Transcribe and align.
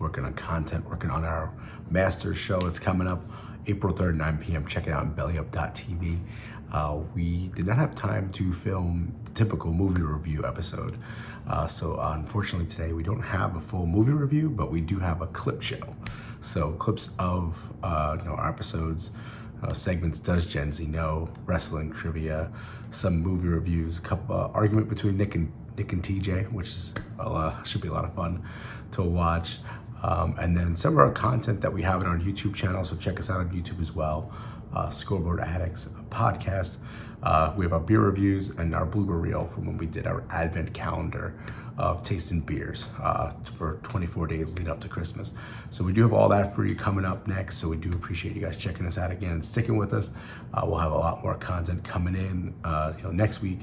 Working 0.00 0.24
on 0.24 0.34
content, 0.34 0.88
working 0.88 1.10
on 1.10 1.24
our 1.24 1.52
master 1.90 2.34
show. 2.34 2.58
It's 2.60 2.78
coming 2.78 3.06
up 3.06 3.24
April 3.66 3.92
3rd, 3.94 4.16
9 4.16 4.38
p.m. 4.38 4.66
Check 4.66 4.86
it 4.86 4.90
out 4.90 5.02
on 5.02 5.14
bellyup.tv. 5.14 6.20
Uh, 6.72 6.98
we 7.14 7.48
did 7.54 7.66
not 7.66 7.76
have 7.76 7.94
time 7.94 8.30
to 8.32 8.52
film 8.52 9.14
the 9.24 9.30
typical 9.30 9.72
movie 9.72 10.02
review 10.02 10.44
episode. 10.44 10.98
Uh, 11.46 11.66
so, 11.66 11.98
unfortunately, 11.98 12.66
today 12.66 12.92
we 12.92 13.02
don't 13.02 13.22
have 13.22 13.56
a 13.56 13.60
full 13.60 13.86
movie 13.86 14.12
review, 14.12 14.50
but 14.50 14.70
we 14.70 14.80
do 14.80 14.98
have 14.98 15.22
a 15.22 15.26
clip 15.26 15.62
show. 15.62 15.96
So, 16.40 16.72
clips 16.72 17.14
of 17.18 17.72
uh, 17.82 18.16
you 18.18 18.24
know, 18.26 18.34
our 18.34 18.50
episodes, 18.50 19.12
uh, 19.62 19.72
segments 19.72 20.18
Does 20.18 20.46
Gen 20.46 20.72
Z 20.72 20.86
Know, 20.86 21.30
wrestling 21.46 21.92
trivia, 21.92 22.52
some 22.90 23.20
movie 23.20 23.48
reviews, 23.48 23.98
a 23.98 24.02
couple 24.02 24.36
uh, 24.36 24.48
argument 24.48 24.88
between 24.88 25.16
Nick 25.16 25.34
and 25.34 25.52
Nick 25.76 25.92
and 25.92 26.02
TJ, 26.02 26.52
which 26.52 26.68
is 26.68 26.94
should 27.64 27.80
be 27.80 27.88
a 27.88 27.92
lot 27.92 28.04
of 28.04 28.14
fun 28.14 28.44
to 28.92 29.02
watch. 29.02 29.58
Um, 30.02 30.36
and 30.38 30.56
then 30.56 30.76
some 30.76 30.94
of 30.94 30.98
our 30.98 31.10
content 31.10 31.60
that 31.60 31.72
we 31.72 31.82
have 31.82 32.02
on 32.02 32.08
our 32.08 32.18
YouTube 32.18 32.54
channel. 32.54 32.84
So 32.84 32.96
check 32.96 33.18
us 33.18 33.30
out 33.30 33.40
on 33.40 33.50
YouTube 33.50 33.80
as 33.80 33.92
well. 33.92 34.32
Uh, 34.72 34.90
Scoreboard 34.90 35.40
Addicts 35.40 35.88
podcast. 36.10 36.76
Uh, 37.22 37.52
we 37.56 37.64
have 37.64 37.72
our 37.72 37.80
beer 37.80 38.00
reviews 38.00 38.50
and 38.50 38.74
our 38.74 38.86
blooper 38.86 39.20
reel 39.20 39.44
from 39.44 39.66
when 39.66 39.76
we 39.76 39.86
did 39.86 40.06
our 40.06 40.24
advent 40.30 40.72
calendar 40.72 41.34
of 41.76 42.02
tasting 42.02 42.40
beers 42.40 42.86
uh, 43.00 43.30
for 43.44 43.78
24 43.84 44.26
days 44.26 44.52
lead 44.54 44.68
up 44.68 44.80
to 44.80 44.88
Christmas. 44.88 45.32
So 45.70 45.84
we 45.84 45.92
do 45.92 46.02
have 46.02 46.12
all 46.12 46.28
that 46.30 46.54
for 46.54 46.66
you 46.66 46.74
coming 46.74 47.04
up 47.04 47.28
next. 47.28 47.58
So 47.58 47.68
we 47.68 47.76
do 47.76 47.90
appreciate 47.92 48.34
you 48.34 48.42
guys 48.42 48.56
checking 48.56 48.84
us 48.84 48.98
out 48.98 49.12
again, 49.12 49.42
sticking 49.42 49.76
with 49.76 49.92
us. 49.92 50.10
Uh, 50.52 50.62
we'll 50.64 50.78
have 50.78 50.92
a 50.92 50.98
lot 50.98 51.22
more 51.22 51.36
content 51.36 51.84
coming 51.84 52.16
in, 52.16 52.54
uh, 52.64 52.94
you 52.96 53.04
know, 53.04 53.12
next 53.12 53.42
week 53.42 53.60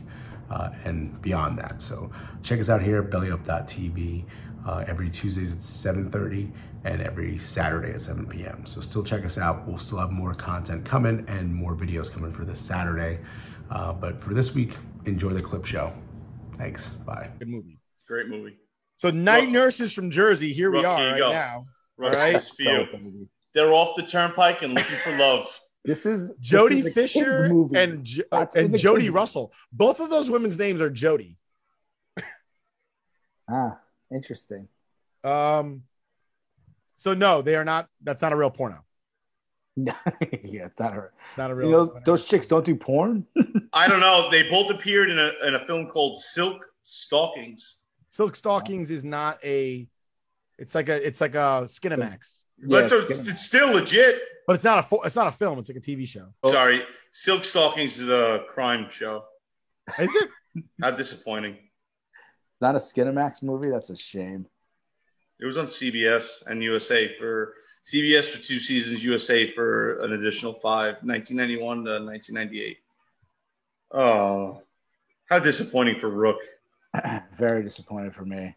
uh, 0.49 0.69
and 0.85 1.21
beyond 1.21 1.57
that. 1.59 1.81
So 1.81 2.09
check 2.41 2.59
us 2.59 2.69
out 2.69 2.81
here, 2.81 3.03
bellyup.tv, 3.03 4.25
uh, 4.65 4.83
every 4.87 5.09
Tuesdays 5.09 5.51
at 5.53 5.59
7.30 5.59 6.51
and 6.83 7.01
every 7.01 7.37
Saturday 7.39 7.91
at 7.91 8.01
7 8.01 8.25
p.m. 8.27 8.65
So 8.65 8.81
still 8.81 9.03
check 9.03 9.25
us 9.25 9.37
out. 9.37 9.67
We'll 9.67 9.77
still 9.77 9.99
have 9.99 10.11
more 10.11 10.33
content 10.33 10.85
coming 10.85 11.25
and 11.27 11.53
more 11.53 11.75
videos 11.75 12.11
coming 12.11 12.31
for 12.31 12.45
this 12.45 12.59
Saturday. 12.59 13.19
Uh, 13.69 13.93
but 13.93 14.19
for 14.21 14.33
this 14.33 14.53
week, 14.53 14.75
enjoy 15.05 15.29
the 15.33 15.41
clip 15.41 15.65
show. 15.65 15.93
Thanks. 16.57 16.87
Bye. 16.89 17.29
Good 17.39 17.47
movie. 17.49 17.79
Great 18.07 18.27
movie. 18.27 18.57
So 18.97 19.09
night 19.11 19.43
Rook- 19.43 19.49
nurses 19.51 19.93
from 19.93 20.09
Jersey. 20.11 20.53
Here 20.53 20.71
we 20.71 20.83
are 20.85 21.11
right 21.11 21.17
go. 21.17 21.31
now. 21.31 21.65
Right, 21.97 22.11
All 22.13 22.17
right. 22.19 22.33
this 22.33 22.49
for 22.49 22.61
you. 22.63 23.27
They're 23.53 23.71
off 23.73 23.95
the 23.95 24.03
turnpike 24.03 24.61
and 24.63 24.73
looking 24.73 24.95
for 24.97 25.17
love. 25.17 25.47
This 25.85 26.05
is 26.05 26.29
this 26.29 26.37
Jodie 26.41 26.85
is 26.85 26.93
Fisher 26.93 27.47
movie. 27.47 27.77
and 27.77 28.03
Jo- 28.03 28.23
uh, 28.31 28.45
and 28.55 28.73
the 28.73 28.77
Jodie 28.77 29.13
Russell. 29.13 29.53
Both 29.71 29.99
of 29.99 30.09
those 30.09 30.29
women's 30.29 30.57
names 30.57 30.81
are 30.81 30.89
Jodie. 30.89 31.35
ah, 33.49 33.77
interesting. 34.11 34.67
Um. 35.23 35.83
So 36.97 37.13
no, 37.13 37.41
they 37.41 37.55
are 37.55 37.65
not. 37.65 37.87
That's 38.03 38.21
not 38.21 38.31
a 38.31 38.35
real 38.35 38.51
porno. 38.51 38.83
yeah, 39.75 39.95
it's 40.41 40.79
not 40.79 40.93
her. 40.93 41.11
Not 41.37 41.51
a 41.51 41.55
real. 41.55 41.67
You 41.67 41.75
know, 41.75 41.99
those 42.05 42.23
chicks 42.25 42.47
don't 42.47 42.63
do 42.65 42.75
porn. 42.75 43.25
I 43.73 43.87
don't 43.87 43.99
know. 43.99 44.29
They 44.31 44.43
both 44.49 44.71
appeared 44.71 45.09
in 45.09 45.19
a 45.19 45.31
in 45.45 45.55
a 45.55 45.65
film 45.65 45.87
called 45.87 46.21
Silk 46.21 46.65
Stockings. 46.83 47.77
Silk 48.09 48.35
Stockings 48.35 48.91
is 48.91 49.03
not 49.03 49.43
a. 49.43 49.87
It's 50.57 50.73
like 50.73 50.87
a. 50.87 51.05
It's 51.05 51.19
like 51.19 51.35
a 51.35 51.63
Skinamax, 51.65 52.19
But 52.63 52.87
so 52.87 52.99
Yeah, 52.99 53.05
it's, 53.09 53.27
it's 53.27 53.43
still 53.43 53.73
legit. 53.73 54.21
but 54.47 54.55
it's 54.55 54.63
not 54.63 54.89
a. 54.89 54.95
It's 55.03 55.17
not 55.17 55.27
a 55.27 55.31
film. 55.31 55.59
It's 55.59 55.69
like 55.69 55.77
a 55.77 55.81
TV 55.81 56.07
show. 56.07 56.27
Sorry, 56.45 56.83
Silk 57.11 57.43
Stockings 57.43 57.99
is 57.99 58.09
a 58.09 58.45
crime 58.53 58.87
show. 58.89 59.25
Is 59.99 60.09
it? 60.15 60.29
How 60.81 60.91
disappointing. 60.91 61.57
It's 62.55 62.61
not 62.61 62.75
a 62.75 62.77
Skinamax 62.77 63.43
movie. 63.43 63.69
That's 63.69 63.89
a 63.89 63.97
shame. 63.97 64.45
It 65.41 65.45
was 65.45 65.57
on 65.57 65.67
CBS 65.67 66.41
and 66.47 66.63
USA 66.63 67.13
for 67.17 67.53
CBS 67.85 68.29
for 68.29 68.41
two 68.41 68.59
seasons, 68.61 69.03
USA 69.03 69.51
for 69.51 69.99
an 69.99 70.13
additional 70.13 70.53
five, 70.53 70.95
1991 71.03 71.83
to 71.83 71.91
1998. 72.05 72.77
Oh, 73.91 74.61
how 75.29 75.39
disappointing 75.39 75.99
for 75.99 76.09
Rook. 76.09 76.37
Very 77.37 77.61
disappointing 77.61 78.11
for 78.11 78.23
me. 78.23 78.55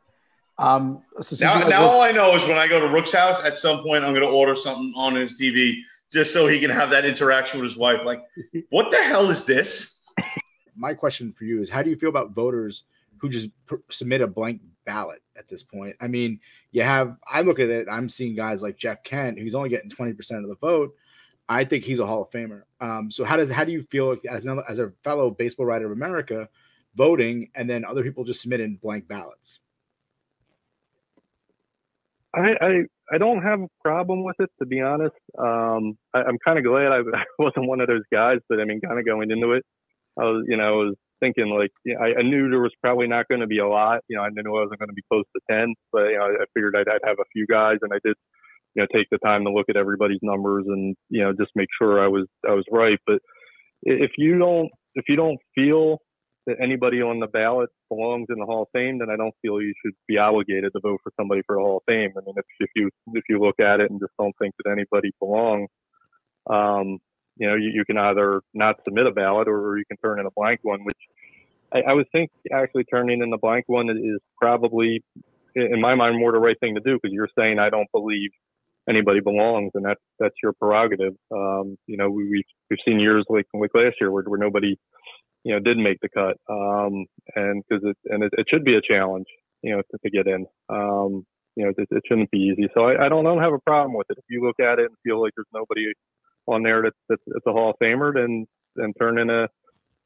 Um, 0.58 1.02
so 1.20 1.36
Now, 1.44 1.58
you 1.64 1.68
now 1.68 1.82
look- 1.82 1.90
all 1.90 2.00
I 2.00 2.12
know 2.12 2.36
is 2.36 2.46
when 2.46 2.56
I 2.56 2.68
go 2.68 2.78
to 2.78 2.86
Rook's 2.86 3.12
house, 3.12 3.44
at 3.44 3.58
some 3.58 3.82
point 3.82 4.04
I'm 4.04 4.14
going 4.14 4.26
to 4.26 4.32
order 4.32 4.54
something 4.54 4.92
on 4.94 5.16
his 5.16 5.40
TV 5.40 5.78
just 6.12 6.32
so 6.32 6.46
he 6.46 6.60
can 6.60 6.70
have 6.70 6.90
that 6.90 7.04
interaction 7.04 7.58
with 7.60 7.68
his 7.68 7.76
wife. 7.76 8.02
Like, 8.04 8.22
what 8.70 8.92
the 8.92 9.02
hell 9.02 9.28
is 9.28 9.44
this? 9.44 10.00
my 10.76 10.94
question 10.94 11.32
for 11.32 11.44
you 11.44 11.60
is 11.60 11.68
how 11.68 11.82
do 11.82 11.90
you 11.90 11.96
feel 11.96 12.10
about 12.10 12.30
voters 12.30 12.84
who 13.20 13.28
just 13.28 13.48
submit 13.90 14.20
a 14.20 14.26
blank 14.26 14.60
ballot 14.84 15.22
at 15.36 15.48
this 15.48 15.62
point. 15.62 15.96
I 16.00 16.08
mean 16.08 16.40
you 16.70 16.82
have 16.82 17.16
i 17.26 17.40
look 17.40 17.58
at 17.58 17.68
it 17.68 17.86
i'm 17.90 18.08
seeing 18.08 18.34
guys 18.34 18.62
like 18.62 18.76
jeff 18.76 19.02
kent 19.02 19.38
who's 19.38 19.54
only 19.54 19.68
getting 19.68 19.90
20% 19.90 20.42
of 20.42 20.48
the 20.48 20.56
vote. 20.56 20.94
I 21.50 21.64
think 21.64 21.82
he's 21.82 21.98
a 21.98 22.06
hall 22.06 22.22
of 22.22 22.30
famer. 22.30 22.62
Um, 22.80 23.10
so 23.10 23.24
how 23.24 23.36
does 23.36 23.50
how 23.50 23.64
do 23.64 23.72
you 23.72 23.82
feel 23.82 24.16
as, 24.28 24.44
another, 24.44 24.64
as 24.68 24.78
a 24.78 24.92
fellow 25.02 25.30
baseball 25.30 25.66
writer 25.66 25.86
of 25.86 25.92
america 25.92 26.48
voting 26.94 27.50
and 27.54 27.68
then 27.68 27.84
other 27.84 28.02
people 28.02 28.24
just 28.24 28.40
submitting 28.40 28.76
blank 28.82 29.08
ballots? 29.08 29.60
I, 32.34 32.54
I 32.60 32.82
I 33.10 33.18
don't 33.18 33.42
have 33.42 33.60
a 33.60 33.68
problem 33.82 34.22
with 34.22 34.36
it 34.38 34.50
to 34.58 34.66
be 34.66 34.80
honest. 34.80 35.16
Um, 35.38 35.96
I, 36.14 36.22
I'm 36.22 36.38
kind 36.44 36.58
of 36.58 36.64
glad 36.64 36.92
I, 36.92 36.98
I 36.98 37.24
wasn't 37.38 37.66
one 37.66 37.80
of 37.80 37.88
those 37.88 38.04
guys, 38.12 38.38
but 38.48 38.60
I 38.60 38.64
mean, 38.64 38.80
kind 38.80 38.98
of 38.98 39.06
going 39.06 39.30
into 39.30 39.52
it, 39.52 39.64
I 40.18 40.24
was 40.24 40.44
you 40.48 40.56
know 40.56 40.64
I 40.64 40.84
was 40.84 40.94
thinking 41.20 41.48
like 41.48 41.70
yeah, 41.84 41.96
I, 41.98 42.20
I 42.20 42.22
knew 42.22 42.48
there 42.48 42.60
was 42.60 42.74
probably 42.82 43.06
not 43.06 43.28
going 43.28 43.40
to 43.40 43.46
be 43.46 43.58
a 43.58 43.68
lot. 43.68 44.00
You 44.08 44.16
know, 44.16 44.22
I 44.22 44.28
knew 44.30 44.56
I 44.56 44.62
wasn't 44.62 44.78
going 44.78 44.88
to 44.88 44.94
be 44.94 45.04
close 45.10 45.24
to 45.34 45.40
ten, 45.50 45.74
but 45.92 46.04
you 46.08 46.18
know 46.18 46.24
I, 46.24 46.42
I 46.42 46.46
figured 46.54 46.76
I'd, 46.76 46.88
I'd 46.88 47.06
have 47.06 47.18
a 47.20 47.30
few 47.32 47.46
guys, 47.46 47.78
and 47.82 47.92
I 47.92 47.98
did 48.04 48.16
you 48.74 48.82
know 48.82 48.86
take 48.92 49.08
the 49.10 49.18
time 49.18 49.44
to 49.44 49.52
look 49.52 49.66
at 49.68 49.76
everybody's 49.76 50.20
numbers 50.22 50.64
and 50.68 50.96
you 51.08 51.22
know 51.22 51.32
just 51.32 51.50
make 51.54 51.68
sure 51.80 52.02
I 52.02 52.08
was 52.08 52.26
I 52.48 52.52
was 52.52 52.64
right. 52.70 52.98
But 53.06 53.20
if 53.82 54.12
you 54.18 54.38
don't 54.38 54.70
if 54.94 55.04
you 55.08 55.16
don't 55.16 55.38
feel 55.54 55.98
that 56.46 56.56
anybody 56.62 57.02
on 57.02 57.20
the 57.20 57.26
ballot 57.26 57.68
belongs 57.90 58.26
in 58.30 58.38
the 58.38 58.46
Hall 58.46 58.62
of 58.62 58.68
Fame, 58.72 58.98
then 58.98 59.10
I 59.10 59.16
don't 59.16 59.34
feel 59.42 59.60
you 59.60 59.74
should 59.84 59.94
be 60.06 60.16
obligated 60.16 60.72
to 60.72 60.80
vote 60.80 60.98
for 61.02 61.12
somebody 61.20 61.42
for 61.46 61.56
the 61.56 61.60
Hall 61.60 61.76
of 61.76 61.82
Fame. 61.86 62.10
I 62.16 62.20
mean, 62.24 62.34
if, 62.36 62.44
if 62.60 62.70
you 62.74 62.90
if 63.12 63.24
you 63.28 63.38
look 63.38 63.60
at 63.60 63.80
it 63.80 63.90
and 63.90 64.00
just 64.00 64.12
don't 64.18 64.34
think 64.40 64.54
that 64.58 64.70
anybody 64.70 65.12
belongs, 65.20 65.68
um, 66.48 66.98
you 67.38 67.48
know, 67.48 67.54
you, 67.54 67.70
you 67.74 67.84
can 67.84 67.98
either 67.98 68.42
not 68.54 68.76
submit 68.84 69.06
a 69.06 69.10
ballot 69.10 69.48
or 69.48 69.78
you 69.78 69.84
can 69.86 69.96
turn 69.98 70.20
in 70.20 70.26
a 70.26 70.30
blank 70.36 70.60
one. 70.62 70.84
Which 70.84 70.98
I, 71.72 71.90
I 71.90 71.92
would 71.92 72.06
think 72.12 72.30
actually 72.52 72.84
turning 72.84 73.22
in 73.22 73.30
the 73.30 73.38
blank 73.38 73.64
one 73.66 73.90
is 73.90 74.20
probably, 74.40 75.02
in 75.54 75.80
my 75.80 75.94
mind, 75.94 76.18
more 76.18 76.32
the 76.32 76.38
right 76.38 76.58
thing 76.60 76.74
to 76.74 76.80
do 76.80 76.98
because 77.00 77.12
you're 77.12 77.28
saying 77.38 77.58
I 77.58 77.70
don't 77.70 77.90
believe 77.92 78.30
anybody 78.88 79.20
belongs, 79.20 79.72
and 79.74 79.84
that's 79.84 80.00
that's 80.18 80.34
your 80.42 80.52
prerogative. 80.52 81.14
Um, 81.30 81.76
you 81.86 81.96
know, 81.96 82.10
we, 82.10 82.28
we've 82.28 82.44
we've 82.70 82.78
seen 82.84 83.00
years 83.00 83.24
like 83.28 83.46
like 83.54 83.70
last 83.74 83.96
year 84.00 84.10
where, 84.10 84.24
where 84.24 84.38
nobody 84.38 84.76
you 85.44 85.54
know, 85.54 85.60
did 85.60 85.78
make 85.78 85.98
the 86.00 86.08
cut. 86.08 86.36
Um, 86.48 87.06
and 87.34 87.62
because 87.68 87.82
it, 87.84 87.96
and 88.12 88.22
it, 88.22 88.32
it 88.36 88.46
should 88.50 88.64
be 88.64 88.74
a 88.74 88.82
challenge, 88.82 89.26
you 89.62 89.74
know, 89.74 89.82
to, 89.90 89.98
to 90.02 90.10
get 90.10 90.26
in. 90.26 90.46
Um, 90.68 91.24
you 91.56 91.64
know, 91.64 91.72
it, 91.76 91.88
it 91.90 92.02
shouldn't 92.06 92.30
be 92.30 92.38
easy. 92.52 92.68
So 92.74 92.84
I, 92.84 93.06
I 93.06 93.08
don't, 93.08 93.26
I 93.26 93.30
don't 93.30 93.42
have 93.42 93.52
a 93.52 93.58
problem 93.60 93.94
with 93.94 94.06
it. 94.10 94.18
If 94.18 94.24
you 94.28 94.44
look 94.44 94.60
at 94.60 94.78
it 94.78 94.86
and 94.86 94.96
feel 95.02 95.22
like 95.22 95.32
there's 95.36 95.46
nobody 95.54 95.86
on 96.48 96.62
there 96.62 96.82
that's, 96.82 96.96
that's, 97.08 97.22
that's 97.26 97.46
a 97.46 97.52
Hall 97.52 97.70
of 97.70 97.76
Famer, 97.80 98.18
and 98.18 98.46
and 98.76 98.94
turn 98.98 99.18
in 99.18 99.30
a, 99.30 99.48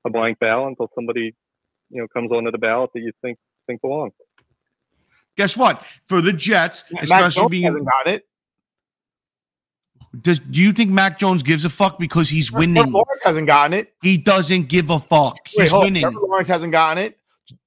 a 0.07 0.11
blank 0.11 0.39
ballot 0.39 0.71
until 0.71 0.89
somebody, 0.95 1.35
you 1.91 2.01
know, 2.01 2.07
comes 2.13 2.33
onto 2.33 2.51
the 2.51 2.59
ballot 2.59 2.91
that 2.95 3.01
you 3.01 3.13
think, 3.23 3.39
think 3.67 3.81
belongs. 3.81 4.13
Guess 5.37 5.57
what? 5.57 5.83
For 6.07 6.21
the 6.21 6.33
Jets, 6.33 6.85
Mac 6.91 7.05
especially 7.05 7.41
Jones 7.43 7.51
being 7.51 7.65
hasn't 7.65 7.89
it 8.07 8.25
does 10.21 10.41
do 10.41 10.61
you 10.61 10.73
think 10.73 10.91
Mac 10.91 11.19
Jones 11.19 11.43
gives 11.43 11.65
a 11.65 11.71
fuck 11.71 11.99
because 11.99 12.29
he's 12.29 12.51
Trevor 12.51 12.61
winning? 12.61 12.93
Lawrence 12.93 13.23
hasn't 13.25 13.47
gotten 13.47 13.73
it 13.73 13.95
He 14.03 14.19
doesn't 14.19 14.69
give 14.69 14.91
a 14.91 15.01
fuck. 15.01 15.39
Wait, 15.57 15.65
He's 15.65 15.73
winning. 15.73 16.03
Trevor 16.03 16.21
Lawrence 16.21 16.49
hasn't 16.49 16.73
gotten 16.73 17.03
it 17.03 17.19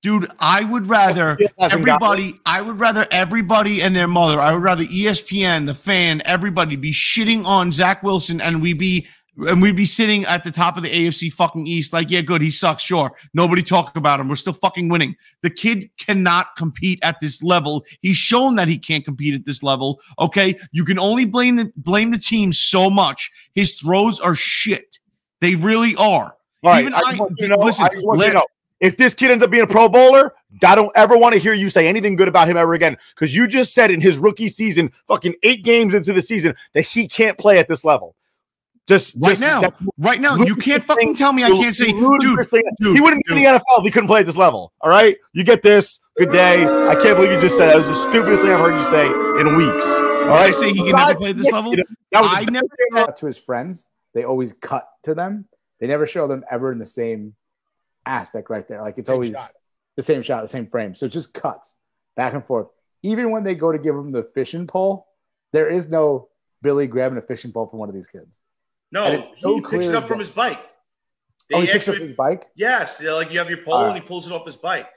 Dude, 0.02 0.28
I 0.40 0.64
would 0.64 0.88
rather 0.88 1.36
ESPN 1.36 1.50
hasn't 1.60 1.86
got 1.86 2.02
everybody, 2.02 2.40
I 2.46 2.62
would 2.62 2.80
rather 2.80 3.06
everybody 3.12 3.82
and 3.82 3.96
their 3.96 4.08
mother, 4.08 4.40
I 4.40 4.54
would 4.54 4.64
rather 4.64 4.86
ESPN, 4.86 5.66
the 5.66 5.76
fan, 5.76 6.22
everybody 6.26 6.76
be 6.76 6.92
shitting 6.92 7.46
on 7.46 7.72
Zach 7.72 8.02
Wilson 8.02 8.40
and 8.42 8.62
we 8.62 8.74
be 8.74 9.08
and 9.38 9.62
we'd 9.62 9.76
be 9.76 9.86
sitting 9.86 10.24
at 10.26 10.44
the 10.44 10.52
top 10.52 10.78
of 10.78 10.84
the 10.84 10.90
AFC 10.90 11.32
fucking 11.32 11.68
East, 11.68 11.92
like, 11.92 12.10
yeah, 12.10 12.22
good, 12.22 12.42
he 12.42 12.50
sucks, 12.50 12.84
sure. 12.84 13.12
Nobody 13.34 13.62
talk 13.62 13.96
about 13.98 14.20
him. 14.20 14.30
We're 14.30 14.36
still 14.36 14.54
fucking 14.54 14.88
winning. 14.88 15.16
The 15.42 15.50
kid 15.50 15.90
cannot 15.98 16.56
compete 16.56 17.00
at 17.04 17.20
this 17.20 17.44
level. 17.44 17.86
He's 18.02 18.16
shown 18.16 18.56
that 18.56 18.68
he 18.68 18.78
can't 18.78 19.04
compete 19.04 19.36
at 19.36 19.46
this 19.46 19.62
level. 19.62 20.00
Okay, 20.20 20.56
you 20.72 20.86
can 20.86 20.98
only 20.98 21.26
blame 21.26 21.58
the 21.58 21.72
blame 21.76 22.12
the 22.12 22.18
team 22.18 22.54
so 22.54 22.90
much. 22.90 23.30
His 23.54 23.74
throws 23.74 24.20
are 24.20 24.36
shit. 24.36 25.00
They 25.42 25.56
really 25.56 25.96
are. 25.96 26.36
All 26.64 26.72
right, 26.72 26.80
Even 26.82 26.94
I, 26.94 27.16
want 27.20 27.34
you 27.38 27.50
know, 27.50 27.58
listen, 27.58 27.86
I 27.86 27.90
you 27.94 28.34
know, 28.34 28.46
if 28.86 28.98
this 28.98 29.16
kid 29.16 29.32
ends 29.32 29.44
up 29.44 29.50
being 29.50 29.64
a 29.64 29.68
Pro 29.68 29.90
Bowler, 29.90 30.34
I 30.64 30.76
don't 30.76 30.92
ever 30.96 31.18
want 31.18 31.34
to 31.34 31.40
hear 31.40 31.54
you 31.54 31.70
say 31.70 31.88
anything 31.88 32.16
good 32.16 32.28
about 32.28 32.48
him 32.48 32.56
ever 32.58 32.74
again. 32.74 32.98
Because 33.16 33.36
you 33.36 33.48
just 33.48 33.74
said 33.74 33.92
in 33.92 34.00
his 34.00 34.18
rookie 34.18 34.48
season, 34.48 34.92
fucking 35.08 35.36
eight 35.44 35.64
games 35.64 35.94
into 35.94 36.14
the 36.14 36.22
season, 36.22 36.56
that 36.74 36.84
he 36.84 37.08
can't 37.08 37.38
play 37.38 37.58
at 37.60 37.68
this 37.68 37.84
level. 37.84 38.16
Just 38.88 39.16
Right 39.20 39.30
just- 39.30 39.42
now, 39.42 39.74
right 39.98 40.22
now, 40.22 40.36
you 40.36 40.56
can't 40.56 40.86
fucking 40.86 41.08
thing- 41.10 41.16
tell 41.16 41.34
me 41.34 41.44
I 41.44 41.50
can't 41.50 41.76
say, 41.76 41.92
dude, 41.92 42.20
dude, 42.20 42.40
he 42.80 43.02
wouldn't 43.02 43.26
be 43.26 43.34
in 43.34 43.40
the 43.40 43.46
NFL 43.46 43.80
if 43.80 43.84
he 43.84 43.90
couldn't 43.90 44.08
play 44.08 44.20
at 44.20 44.28
this 44.28 44.38
level. 44.38 44.72
All 44.82 44.92
right, 44.92 45.18
you 45.34 45.44
get 45.44 45.64
this. 45.64 46.00
Good 46.18 46.30
day. 46.30 46.64
I 46.64 46.94
can't 46.94 47.18
believe 47.18 47.32
you 47.32 47.42
just 47.42 47.58
said 47.58 47.70
that. 47.70 47.78
It 47.78 47.80
was 47.80 47.88
the 47.88 47.96
stupidest 47.96 48.44
thing 48.44 48.52
I've 48.52 48.60
heard 48.60 48.76
you 48.76 48.84
say 48.86 49.08
in 49.42 49.58
weeks. 49.58 49.86
All 50.00 50.28
right, 50.28 50.50
I 50.50 50.52
say 50.52 50.72
he 50.72 50.84
can 50.84 50.92
never 50.92 51.16
play 51.16 51.32
at 51.32 51.38
this 51.38 51.52
level? 51.52 51.72
That 52.12 52.22
was 52.22 52.32
I 52.32 52.44
never 52.52 53.12
to 53.12 53.26
his 53.26 53.40
friends, 53.40 53.88
they 54.14 54.24
always 54.24 54.54
cut 54.54 54.88
to 55.04 55.16
them. 55.16 55.46
They 55.80 55.88
never 55.88 56.06
show 56.06 56.28
them 56.28 56.44
ever 56.52 56.72
in 56.72 56.78
the 56.78 56.86
same 56.86 57.34
aspect 58.06 58.50
right 58.50 58.68
there. 58.68 58.82
Like 58.82 58.98
it's 58.98 59.08
Same 59.08 59.14
always 59.16 59.34
shot. 59.34 59.52
the 59.98 60.04
same 60.04 60.22
shot, 60.22 60.42
the 60.42 60.48
same 60.48 60.68
frame. 60.68 60.96
So 60.96 61.08
just 61.08 61.34
cuts 61.34 61.78
back 62.16 62.34
and 62.34 62.46
forth. 62.46 62.68
Even 63.04 63.32
when 63.32 63.44
they 63.44 63.56
go 63.56 63.72
to 63.72 63.78
give 63.78 63.96
him 63.96 64.12
the 64.12 64.24
fishing 64.34 64.68
pole, 64.68 65.08
there 65.54 65.70
is 65.70 65.90
no 65.90 66.30
Billy 66.62 66.88
grabbing 66.88 67.18
a 67.18 67.22
fishing 67.22 67.52
pole 67.52 67.68
from 67.68 67.80
one 67.80 67.90
of 67.90 67.96
these 67.96 68.08
kids. 68.08 68.40
No, 68.92 69.06
it's 69.08 69.30
so 69.42 69.56
he 69.56 69.62
picks 69.62 69.86
it 69.88 69.96
up 69.96 70.08
from 70.08 70.18
day. 70.18 70.24
his 70.24 70.32
bike. 70.32 70.62
Oh, 71.54 71.60
he 71.60 71.68
They 71.68 71.74
picks 71.74 71.88
up 71.88 71.96
his 71.96 72.14
bike? 72.16 72.48
Yes, 72.56 73.02
like 73.02 73.32
you 73.32 73.38
have 73.40 73.50
your 73.50 73.62
pole 73.64 73.76
Uh, 73.76 73.88
and 73.90 73.96
he 73.96 74.02
pulls 74.02 74.26
it 74.28 74.34
off 74.34 74.46
his 74.46 74.56
bike. 74.56 74.88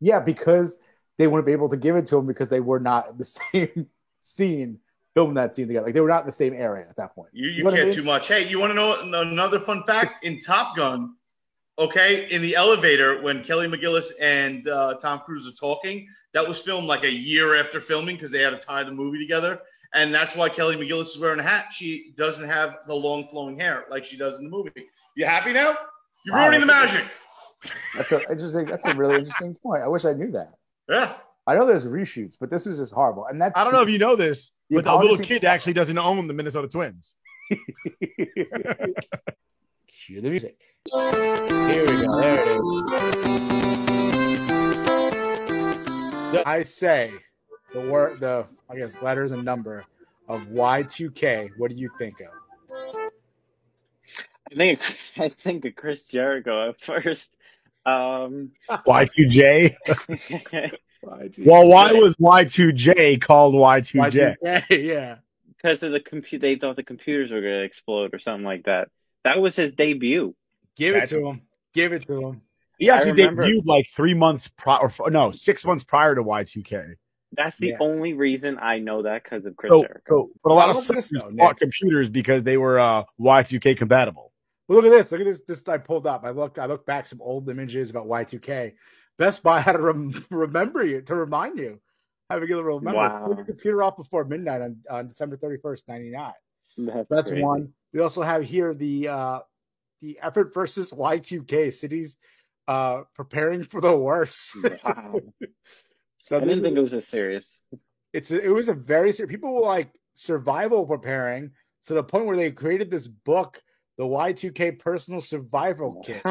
Yeah, 0.00 0.20
because 0.20 0.76
they 1.18 1.26
wouldn't 1.26 1.46
be 1.46 1.52
able 1.52 1.68
to 1.68 1.76
give 1.76 1.96
it 1.96 2.06
to 2.06 2.16
him 2.18 2.26
because 2.26 2.48
they 2.48 2.60
were 2.60 2.80
not 2.80 3.18
the 3.18 3.24
same 3.52 3.86
scene 4.20 4.78
filming 5.14 5.34
that 5.34 5.54
scene 5.54 5.66
together. 5.68 5.86
Like 5.86 5.94
they 5.94 6.00
were 6.00 6.08
not 6.08 6.20
in 6.22 6.26
the 6.26 6.32
same 6.32 6.54
area 6.54 6.86
at 6.88 6.96
that 6.96 7.14
point. 7.14 7.30
You, 7.32 7.48
you 7.50 7.64
know 7.64 7.70
what 7.70 7.80
I 7.80 7.84
mean? 7.84 7.92
too 7.92 8.02
much. 8.02 8.28
Hey, 8.28 8.48
you 8.48 8.58
want 8.58 8.70
to 8.70 8.74
know 8.74 9.20
another 9.22 9.60
fun 9.60 9.82
fact? 9.84 10.24
In 10.24 10.40
Top 10.40 10.76
Gun, 10.76 11.14
okay, 11.78 12.28
in 12.30 12.42
the 12.42 12.54
elevator 12.56 13.20
when 13.22 13.42
Kelly 13.44 13.66
McGillis 13.68 14.10
and 14.20 14.66
uh, 14.68 14.94
Tom 14.94 15.20
Cruise 15.20 15.46
are 15.46 15.52
talking, 15.52 16.08
that 16.32 16.46
was 16.46 16.60
filmed 16.60 16.86
like 16.86 17.04
a 17.04 17.10
year 17.10 17.56
after 17.56 17.80
filming 17.80 18.16
because 18.16 18.30
they 18.30 18.40
had 18.40 18.50
to 18.50 18.58
tie 18.58 18.82
the 18.84 18.92
movie 18.92 19.18
together. 19.18 19.60
And 19.94 20.12
that's 20.12 20.34
why 20.36 20.48
Kelly 20.48 20.76
McGillis 20.76 21.06
is 21.14 21.18
wearing 21.18 21.40
a 21.40 21.42
hat. 21.42 21.66
She 21.72 22.12
doesn't 22.16 22.44
have 22.46 22.78
the 22.86 22.94
long 22.94 23.26
flowing 23.28 23.58
hair 23.58 23.84
like 23.90 24.04
she 24.04 24.16
does 24.16 24.38
in 24.38 24.44
the 24.44 24.50
movie. 24.50 24.70
You 25.16 25.24
happy 25.24 25.52
now? 25.52 25.76
You're 26.24 26.34
Wow, 26.34 26.42
ruining 26.44 26.60
the 26.60 26.66
magic. 26.66 27.04
That's 27.94 28.12
a 28.12 28.20
interesting. 28.30 28.66
That's 28.66 28.84
a 28.86 28.94
really 28.94 29.16
interesting 29.18 29.54
point. 29.54 29.82
I 29.82 29.88
wish 29.88 30.04
I 30.04 30.12
knew 30.12 30.30
that. 30.32 30.52
Yeah. 30.88 31.14
I 31.46 31.54
know 31.54 31.64
there's 31.64 31.86
reshoots, 31.86 32.34
but 32.38 32.50
this 32.50 32.66
is 32.66 32.78
just 32.78 32.92
horrible. 32.92 33.26
And 33.26 33.40
that's 33.40 33.58
I 33.58 33.62
don't 33.64 33.72
know 33.72 33.82
if 33.82 33.88
you 33.88 33.98
know 33.98 34.16
this, 34.16 34.50
The 34.68 34.76
but 34.76 34.84
the 34.84 34.96
little 34.96 35.16
kid 35.18 35.44
actually 35.44 35.74
doesn't 35.74 35.96
own 35.96 36.26
the 36.26 36.34
Minnesota 36.34 36.66
Twins. 36.68 37.14
Cue 40.06 40.20
the 40.20 40.30
music. 40.30 40.60
Here 40.94 41.80
we 41.80 42.06
go. 42.06 42.20
There 42.20 42.38
it 42.38 42.46
is. 46.32 46.42
I 46.46 46.62
say 46.62 47.10
the 47.72 47.90
word, 47.90 48.20
the 48.20 48.46
I 48.70 48.76
guess 48.76 49.02
letters 49.02 49.32
and 49.32 49.44
number 49.44 49.84
of 50.28 50.42
Y2K. 50.42 51.50
What 51.58 51.70
do 51.72 51.76
you 51.76 51.90
think 51.98 52.20
of? 52.20 52.28
I 54.52 54.54
think 54.54 54.80
I 55.18 55.28
think 55.30 55.64
of 55.64 55.74
Chris 55.74 56.04
Jericho 56.04 56.68
at 56.68 56.80
first. 56.80 57.36
Um, 57.84 58.52
Y2J. 58.70 59.74
Y2J. 59.88 60.70
Well, 61.38 61.68
why 61.68 61.92
was 61.92 62.16
Y2J 62.16 63.20
called 63.20 63.54
Y2J? 63.54 64.36
Y2K, 64.42 64.64
yeah. 64.84 65.16
because 65.48 65.84
of 65.84 65.92
the 65.92 66.00
compute, 66.00 66.40
they 66.40 66.56
thought 66.56 66.74
the 66.74 66.82
computers 66.82 67.30
were 67.30 67.40
going 67.40 67.52
to 67.52 67.64
explode 67.64 68.12
or 68.12 68.18
something 68.18 68.44
like 68.44 68.64
that. 68.64 68.88
That 69.26 69.40
was 69.40 69.56
his 69.56 69.72
debut. 69.72 70.34
Give 70.76 70.94
That's- 70.94 71.10
it 71.12 71.18
to 71.18 71.26
him. 71.26 71.42
Give 71.74 71.92
it 71.92 72.06
to 72.06 72.28
him. 72.28 72.42
He 72.78 72.90
actually 72.90 73.12
debuted 73.22 73.64
like 73.66 73.86
three 73.88 74.14
months 74.14 74.48
prior, 74.48 74.90
or 75.00 75.10
no, 75.10 75.32
six 75.32 75.64
months 75.64 75.82
prior 75.82 76.14
to 76.14 76.22
Y2K. 76.22 76.94
That's 77.32 77.56
the 77.58 77.68
Yeah. 77.68 77.76
only 77.80 78.12
reason 78.14 78.56
I 78.60 78.78
know 78.78 79.02
that 79.02 79.24
because 79.24 79.44
of 79.46 79.56
Chris 79.56 79.70
So, 79.70 79.82
Jericho. 79.82 80.00
so, 80.08 80.30
but 80.44 80.52
a 80.52 80.54
lot 80.54 80.70
of 80.70 80.76
Look 80.76 80.84
at 80.90 80.94
this 80.96 81.08
suckers 81.10 81.24
Nick. 81.32 81.36
bought 81.38 81.58
computers 81.58 82.08
because 82.08 82.44
they 82.44 82.56
were 82.56 82.78
uh, 82.78 83.02
Y2K 83.18 83.76
compatible. 83.76 84.32
Well, 84.68 84.76
look 84.80 84.86
at 84.92 84.96
this. 84.96 85.10
Look 85.10 85.20
at 85.22 85.26
this. 85.26 85.40
This 85.42 85.66
I 85.68 85.78
pulled 85.78 86.06
up. 86.06 86.24
I 86.24 86.30
looked. 86.30 86.58
I 86.58 86.66
looked 86.66 86.86
back 86.86 87.06
some 87.06 87.20
old 87.20 87.48
images 87.48 87.90
about 87.90 88.06
Y2K. 88.06 88.74
Best 89.18 89.42
Buy 89.42 89.60
had 89.60 89.72
to 89.72 89.80
rem- 89.82 90.24
remember 90.30 90.84
you 90.84 91.00
to 91.02 91.14
remind 91.14 91.58
you. 91.58 91.80
Have 92.30 92.42
a 92.42 92.46
little 92.46 92.62
remember. 92.62 92.98
Wow. 92.98 93.26
Turn 93.28 93.36
your 93.38 93.46
computer 93.46 93.82
off 93.82 93.96
before 93.96 94.24
midnight 94.24 94.60
on, 94.62 94.76
on 94.90 95.06
December 95.08 95.36
thirty 95.36 95.60
first, 95.60 95.88
ninety 95.88 96.10
nine. 96.10 96.32
That's, 96.78 97.08
That's 97.08 97.30
one. 97.32 97.72
We 97.96 98.02
also 98.02 98.20
have 98.20 98.42
here 98.42 98.74
the 98.74 99.08
uh 99.08 99.38
the 100.02 100.18
effort 100.20 100.52
versus 100.52 100.90
Y2K 100.92 101.72
cities 101.72 102.18
uh 102.68 103.04
preparing 103.14 103.64
for 103.64 103.80
the 103.80 103.96
worst. 103.96 104.54
Wow. 104.84 105.20
so 106.18 106.36
I 106.36 106.40
didn't 106.40 106.62
think 106.62 106.76
it 106.76 106.82
was 106.82 106.90
this 106.90 107.08
serious. 107.08 107.62
it's 108.12 108.30
it 108.30 108.52
was 108.52 108.68
a 108.68 108.74
very 108.74 109.12
ser- 109.12 109.26
people 109.26 109.54
were 109.54 109.62
like 109.62 109.98
survival 110.12 110.84
preparing 110.84 111.52
to 111.84 111.94
the 111.94 112.02
point 112.02 112.26
where 112.26 112.36
they 112.36 112.50
created 112.50 112.90
this 112.90 113.06
book, 113.08 113.62
the 113.96 114.04
Y2K 114.04 114.78
personal 114.78 115.22
survival 115.22 116.02
kit. 116.04 116.22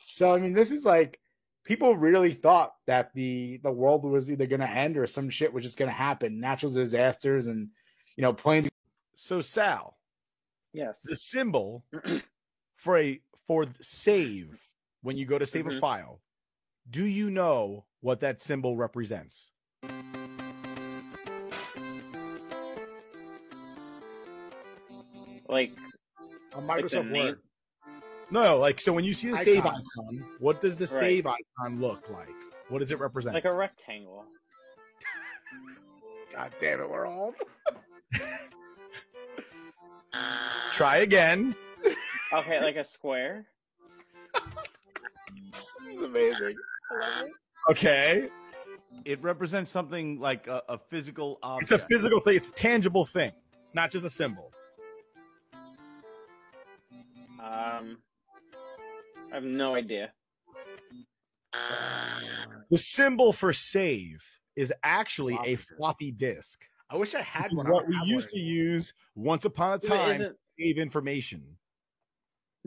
So 0.00 0.34
I 0.34 0.38
mean, 0.38 0.54
this 0.54 0.72
is 0.72 0.84
like 0.84 1.20
people 1.62 1.96
really 1.96 2.32
thought 2.32 2.72
that 2.88 3.14
the 3.14 3.60
the 3.62 3.70
world 3.70 4.02
was 4.02 4.28
either 4.28 4.46
going 4.46 4.58
to 4.58 4.68
end 4.68 4.96
or 4.96 5.06
some 5.06 5.30
shit 5.30 5.52
was 5.52 5.62
just 5.62 5.78
going 5.78 5.88
to 5.88 5.96
happen, 5.96 6.40
natural 6.40 6.72
disasters 6.72 7.46
and 7.46 7.68
you 8.16 8.22
know 8.22 8.32
planes. 8.32 8.68
So 9.14 9.40
Sal, 9.40 9.95
yes. 10.76 11.00
the 11.02 11.16
symbol 11.16 11.84
for 12.76 12.98
a 12.98 13.20
for 13.46 13.66
save 13.80 14.68
when 15.02 15.16
you 15.16 15.26
go 15.26 15.38
to 15.38 15.46
save 15.46 15.66
a 15.66 15.70
Mhm. 15.70 15.80
file, 15.80 16.20
do 16.88 17.04
you 17.04 17.30
know 17.30 17.86
what 18.00 18.20
that 18.20 18.40
symbol 18.40 18.76
represents? 18.76 19.50
Like 25.48 25.72
a 26.54 26.60
Microsoft 26.60 27.10
name- 27.10 27.24
Word. 27.26 27.40
No, 28.30 28.42
no, 28.44 28.58
like 28.58 28.80
so 28.80 28.92
when 28.92 29.04
you 29.04 29.14
see 29.14 29.30
the 29.30 29.36
save 29.36 29.64
Icon. 29.64 29.82
icon, 29.96 30.36
what 30.40 30.60
does 30.60 30.76
the 30.76 30.86
Right. 30.86 30.98
save 31.00 31.26
icon 31.26 31.80
look 31.80 32.08
like? 32.10 32.28
What 32.68 32.80
does 32.80 32.90
it 32.90 32.98
represent? 32.98 33.34
like 33.34 33.44
a 33.44 33.52
rectangle. 33.52 34.26
God 36.32 36.52
damn 36.60 36.80
it, 36.80 36.90
we're 36.90 37.06
old. 37.06 37.36
Try 40.76 40.98
again. 40.98 41.54
Okay, 42.34 42.60
like 42.60 42.76
a 42.76 42.84
square. 42.84 43.46
This 44.34 45.96
is 45.96 46.02
amazing. 46.02 46.54
Okay. 47.70 48.28
It 49.06 49.22
represents 49.22 49.70
something 49.70 50.20
like 50.20 50.46
a, 50.48 50.60
a 50.68 50.76
physical 50.76 51.38
It's 51.62 51.72
a 51.72 51.78
physical 51.78 52.20
thing. 52.20 52.36
It's 52.36 52.50
a 52.50 52.52
tangible 52.52 53.06
thing. 53.06 53.32
It's 53.62 53.74
not 53.74 53.90
just 53.90 54.04
a 54.04 54.10
symbol. 54.10 54.52
Um, 57.42 57.96
I 59.32 59.34
have 59.36 59.44
no 59.44 59.76
idea. 59.76 60.12
The 62.70 62.76
symbol 62.76 63.32
for 63.32 63.54
save 63.54 64.22
is 64.56 64.74
actually 64.82 65.38
a 65.42 65.56
Floppy 65.56 66.10
disk. 66.10 66.36
disk. 66.36 66.68
I 66.90 66.96
wish 66.96 67.14
I 67.14 67.22
had 67.22 67.50
one. 67.52 67.70
What 67.70 67.88
we 67.88 67.94
have 67.94 68.02
one 68.02 68.10
used 68.10 68.28
to 68.30 68.38
use 68.38 68.92
once 69.14 69.46
upon 69.46 69.72
a 69.72 69.78
time 69.78 70.18
to 70.18 70.24
isn't- 70.26 70.38
save 70.58 70.78
information. 70.78 71.56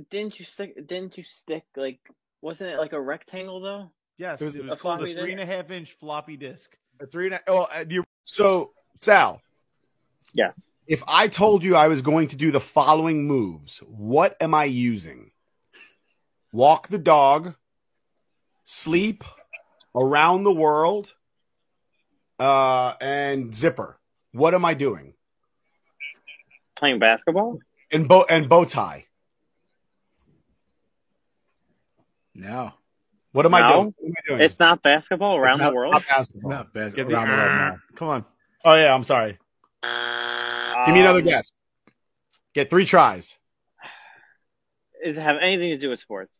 Didn't 0.09 0.39
you 0.39 0.45
stick? 0.45 0.75
Didn't 0.87 1.17
you 1.17 1.23
stick 1.23 1.63
like? 1.75 1.99
Wasn't 2.41 2.69
it 2.69 2.77
like 2.77 2.93
a 2.93 3.01
rectangle 3.01 3.59
though? 3.59 3.91
yes, 4.19 4.39
There's 4.39 4.55
it 4.55 4.65
a 4.65 4.69
was 4.69 4.79
called 4.79 5.01
a 5.01 5.07
floppy 5.07 5.13
three 5.13 5.31
and 5.31 5.41
a 5.41 5.45
half 5.45 5.71
inch 5.71 5.93
floppy 5.93 6.37
disk. 6.37 6.77
A 6.99 7.07
three 7.07 7.25
and 7.25 7.35
a, 7.35 7.41
oh, 7.47 7.61
uh, 7.61 7.83
the, 7.85 8.03
so 8.25 8.71
Sal. 8.95 9.41
Yes. 10.33 10.53
If 10.85 11.03
I 11.07 11.27
told 11.27 11.63
you 11.63 11.75
I 11.75 11.87
was 11.87 12.01
going 12.01 12.27
to 12.29 12.35
do 12.35 12.51
the 12.51 12.59
following 12.59 13.25
moves, 13.25 13.77
what 13.79 14.35
am 14.41 14.53
I 14.53 14.65
using? 14.65 15.31
Walk 16.51 16.87
the 16.87 16.97
dog, 16.97 17.55
sleep, 18.63 19.23
around 19.95 20.43
the 20.43 20.51
world, 20.51 21.13
uh, 22.39 22.93
and 22.99 23.53
zipper. 23.53 23.99
What 24.31 24.53
am 24.53 24.65
I 24.65 24.73
doing? 24.73 25.13
Playing 26.75 26.99
basketball? 26.99 27.59
And 27.91 28.07
bow 28.07 28.25
and 28.29 28.47
bow 28.49 28.65
tie. 28.65 29.05
No. 32.35 32.71
What 33.31 33.45
am 33.45 33.53
I 33.53 33.61
doing? 33.73 33.93
What 33.97 34.07
am 34.07 34.13
I 34.17 34.21
doing? 34.29 34.41
It's 34.41 34.59
not 34.59 34.81
basketball 34.81 35.37
around 35.37 35.59
Not- 35.59 35.69
the 35.69 35.75
world. 35.75 35.93
not 35.93 36.07
basketball. 36.07 36.49
Not 36.51 36.73
best. 36.73 36.95
Get 36.95 37.07
the 37.07 37.15
around 37.15 37.27
the 37.29 37.35
world 37.35 37.55
now. 37.55 37.75
Come 37.95 38.07
on. 38.09 38.25
Oh 38.65 38.73
yeah, 38.75 38.93
I'm 38.93 39.03
sorry. 39.03 39.37
Give 40.85 40.93
me 40.93 41.01
another 41.01 41.19
Um, 41.19 41.25
guess. 41.25 41.51
Get 42.53 42.69
three 42.69 42.85
tries. 42.85 43.37
Does 45.03 45.17
it 45.17 45.21
have 45.21 45.37
anything 45.41 45.69
to 45.69 45.77
do 45.77 45.89
with 45.89 45.99
sports? 45.99 46.35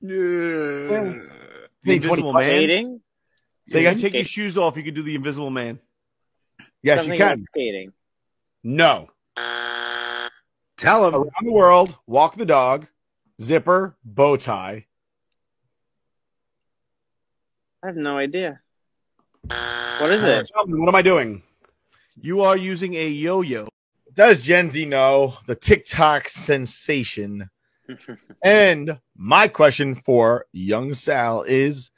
The 0.00 1.22
Invisible 1.84 2.32
Man. 2.32 2.42
Skating? 2.50 3.00
So 3.68 3.78
you 3.78 3.84
got 3.84 3.94
to 3.96 4.00
take 4.00 4.10
Skate- 4.10 4.14
your 4.14 4.24
shoes 4.24 4.58
off. 4.58 4.76
You 4.76 4.82
can 4.82 4.94
do 4.94 5.02
the 5.02 5.14
Invisible 5.14 5.50
Man. 5.50 5.80
Yes, 6.82 6.98
Something 7.00 7.14
you 7.14 7.18
can. 7.18 7.32
about 7.34 7.46
Skating. 7.48 7.92
No. 8.62 9.08
Tell 9.36 11.06
him. 11.06 11.14
Around 11.14 11.44
the 11.46 11.52
world, 11.52 11.96
walk 12.06 12.36
the 12.36 12.46
dog, 12.46 12.86
zipper, 13.40 13.96
bow 14.04 14.36
tie. 14.36 14.86
I 17.82 17.86
have 17.86 17.96
no 17.96 18.18
idea. 18.18 18.60
What 19.46 20.10
is 20.10 20.22
it? 20.22 20.50
What 20.54 20.88
am 20.88 20.94
I 20.94 21.02
doing? 21.02 21.42
You 22.20 22.42
are 22.42 22.56
using 22.56 22.94
a 22.94 23.08
yo-yo. 23.08 23.68
Does 24.12 24.42
Gen 24.42 24.70
Z 24.70 24.84
know 24.86 25.34
the 25.46 25.54
TikTok 25.54 26.28
sensation? 26.28 27.50
and 28.42 29.00
my 29.16 29.48
question 29.48 29.94
for 29.94 30.46
young 30.52 30.94
Sal 30.94 31.42
is 31.42 31.90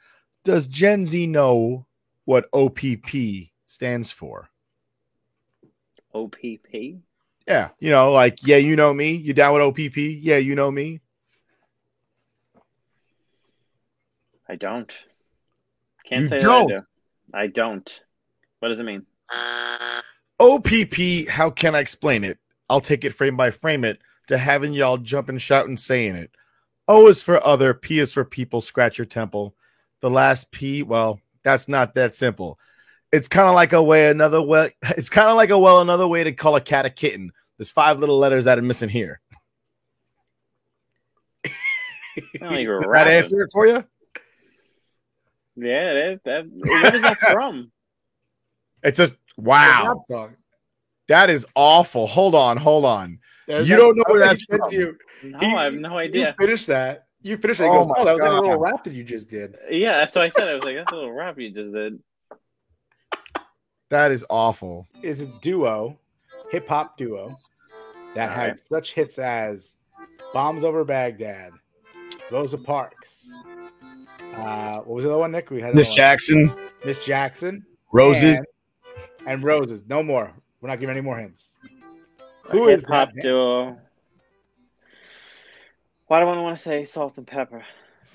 Does 0.43 0.67
Gen 0.67 1.05
Z 1.05 1.27
know 1.27 1.85
what 2.25 2.49
OPP 2.53 3.49
stands 3.65 4.11
for? 4.11 4.49
OPP? 6.13 7.01
Yeah, 7.47 7.69
you 7.79 7.89
know, 7.89 8.11
like, 8.11 8.45
yeah, 8.45 8.57
you 8.57 8.75
know 8.75 8.93
me. 8.93 9.11
You 9.11 9.33
down 9.33 9.53
with 9.53 9.61
OPP? 9.63 9.97
Yeah, 9.97 10.37
you 10.37 10.53
know 10.53 10.69
me. 10.69 10.99
I 14.49 14.55
don't. 14.55 14.91
Can't 16.05 16.23
You 16.23 16.27
say 16.27 16.39
don't. 16.39 16.67
that 16.67 16.75
I 17.33 17.45
do. 17.45 17.45
I 17.45 17.47
don't. 17.47 18.01
What 18.59 18.69
does 18.69 18.79
it 18.79 18.83
mean? 18.83 19.05
OPP, 20.39 21.29
how 21.29 21.49
can 21.49 21.73
I 21.73 21.79
explain 21.79 22.23
it? 22.23 22.37
I'll 22.69 22.81
take 22.81 23.05
it 23.05 23.13
frame 23.13 23.37
by 23.37 23.51
frame 23.51 23.85
it 23.85 23.99
to 24.27 24.37
having 24.37 24.73
y'all 24.73 24.97
jump 24.97 25.29
and 25.29 25.41
shout 25.41 25.67
and 25.67 25.79
saying 25.79 26.15
it. 26.15 26.31
O 26.87 27.07
is 27.07 27.23
for 27.23 27.45
other, 27.45 27.73
P 27.73 27.99
is 27.99 28.11
for 28.11 28.25
people, 28.25 28.61
scratch 28.61 28.97
your 28.97 29.05
temple. 29.05 29.55
The 30.01 30.09
last 30.09 30.51
P, 30.51 30.83
well, 30.83 31.19
that's 31.43 31.67
not 31.67 31.95
that 31.95 32.13
simple. 32.13 32.59
It's 33.11 33.27
kind 33.27 33.47
of 33.47 33.55
like 33.55 33.73
a 33.73 33.81
way, 33.81 34.09
another 34.09 34.41
way, 34.41 34.71
it's 34.97 35.09
kind 35.09 35.29
of 35.29 35.35
like 35.37 35.49
a 35.49 35.57
well, 35.57 35.79
another 35.81 36.07
way 36.07 36.23
to 36.23 36.31
call 36.33 36.55
a 36.55 36.61
cat 36.61 36.85
a 36.85 36.89
kitten. 36.89 37.31
There's 37.57 37.71
five 37.71 37.99
little 37.99 38.17
letters 38.19 38.45
that 38.45 38.59
are 38.59 38.63
missing 38.63 38.89
here. 38.89 39.19
Sound 42.39 42.55
like 42.55 42.63
you're 42.63 42.81
that 42.93 43.07
answer 43.07 43.41
it 43.43 43.49
for 43.51 43.65
you? 43.67 43.83
Yeah, 45.55 45.91
it 45.91 46.13
is. 46.13 46.19
That, 46.25 46.45
what 46.51 46.95
is 46.95 47.01
that 47.01 47.19
from? 47.19 47.71
It's 48.83 48.97
just 48.97 49.17
wow. 49.37 50.03
That 51.07 51.29
is 51.29 51.45
awful. 51.55 52.05
Hold 52.07 52.35
on, 52.35 52.57
hold 52.57 52.85
on. 52.85 53.19
There's 53.47 53.67
you 53.67 53.77
don't 53.77 53.95
know 53.95 54.03
where 54.07 54.21
okay, 54.21 54.29
that's 54.29 54.41
he 54.41 54.45
said 54.51 54.59
from. 54.59 54.69
to 54.69 54.75
you, 54.75 54.97
No, 55.23 55.39
He- 55.39 55.55
I 55.55 55.63
have 55.65 55.73
no 55.73 55.89
You 55.91 55.95
idea. 55.97 56.35
finished 56.39 56.67
that. 56.67 57.05
You 57.23 57.37
finished 57.37 57.61
it. 57.61 57.63
He 57.63 57.69
Oh 57.69 57.73
goes, 57.79 57.87
my 57.87 57.95
oh, 57.97 58.05
that 58.05 58.13
was 58.13 58.21
like 58.21 58.31
a 58.31 58.35
little 58.35 58.59
rap 58.59 58.83
that 58.83 58.93
you 58.93 59.03
just 59.03 59.29
did. 59.29 59.57
Yeah, 59.71 59.97
that's 59.97 60.13
what 60.15 60.25
I 60.25 60.29
said. 60.29 60.47
I 60.49 60.53
was 60.55 60.63
like, 60.63 60.75
that's 60.75 60.91
a 60.91 60.95
little 60.95 61.11
rap 61.11 61.39
you 61.39 61.49
just 61.49 61.73
did. 61.73 61.99
That 63.89 64.11
is 64.11 64.25
awful. 64.29 64.87
Is 65.01 65.21
a 65.21 65.27
duo, 65.41 65.97
hip 66.51 66.67
hop 66.67 66.97
duo, 66.97 67.37
that 68.15 68.31
had 68.31 68.39
Alright. 68.41 68.59
such 68.59 68.93
hits 68.93 69.17
as 69.17 69.75
"Bombs 70.33 70.63
Over 70.63 70.83
Baghdad," 70.83 71.53
"Rosa 72.31 72.57
Parks." 72.57 73.31
Uh, 74.35 74.77
what 74.81 74.89
was 74.89 75.05
the 75.05 75.09
other 75.11 75.19
one, 75.19 75.31
Nick? 75.31 75.49
We 75.49 75.61
had 75.61 75.73
Miss. 75.73 75.89
Jackson, 75.89 76.51
Miss 76.85 77.03
Jackson, 77.05 77.65
Roses. 77.91 78.39
and, 78.39 79.27
and 79.27 79.43
Roses. 79.43 79.83
No 79.87 80.03
more. 80.03 80.31
We're 80.61 80.69
not 80.69 80.79
giving 80.79 80.95
any 80.95 81.01
more 81.01 81.17
hints. 81.17 81.57
Who 82.51 82.67
is 82.67 82.81
Hip 82.81 82.89
hop 82.89 83.09
duo. 83.21 83.77
Why 86.07 86.19
do 86.21 86.27
I 86.27 86.41
want 86.41 86.57
to 86.57 86.63
say 86.63 86.85
salt 86.85 87.17
and 87.17 87.27
pepper? 87.27 87.65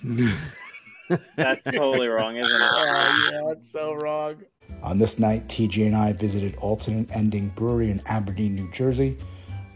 That's 1.36 1.62
totally 1.64 2.08
wrong, 2.08 2.36
isn't 2.36 2.50
it? 2.50 2.58
Oh, 2.74 3.30
yeah, 3.32 3.40
that's 3.48 3.70
so 3.70 3.92
wrong. 3.94 4.36
On 4.82 4.98
this 4.98 5.18
night, 5.18 5.48
TJ 5.48 5.86
and 5.86 5.96
I 5.96 6.12
visited 6.12 6.56
Alternate 6.56 7.10
Ending 7.14 7.48
Brewery 7.50 7.90
in 7.90 8.02
Aberdeen, 8.06 8.54
New 8.54 8.70
Jersey, 8.72 9.16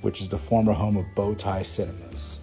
which 0.02 0.20
is 0.20 0.28
the 0.28 0.38
former 0.38 0.72
home 0.72 0.96
of 0.96 1.06
Bowtie 1.14 1.64
Cinemas. 1.64 2.40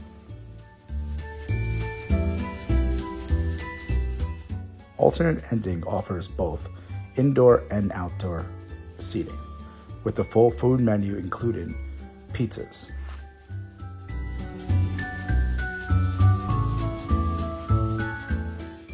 Alternate 4.98 5.52
Ending 5.52 5.84
offers 5.84 6.28
both 6.28 6.70
indoor 7.18 7.64
and 7.72 7.92
outdoor 7.92 8.46
seating, 8.98 9.38
with 10.04 10.16
the 10.16 10.24
full 10.24 10.50
food 10.50 10.80
menu 10.80 11.18
including 11.18 11.76
pizzas. 12.32 12.90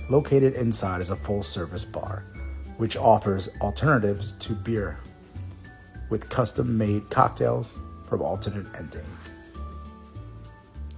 Located 0.09 0.55
inside 0.55 1.01
is 1.01 1.11
a 1.11 1.15
full 1.15 1.43
service 1.43 1.85
bar, 1.85 2.25
which 2.79 2.95
offers 2.95 3.49
alternatives 3.59 4.31
to 4.39 4.53
beer 4.53 4.97
with 6.09 6.29
custom 6.29 6.77
made 6.77 7.09
cocktails 7.09 7.77
from 8.07 8.21
Alternate 8.21 8.67
Ending. 8.77 9.05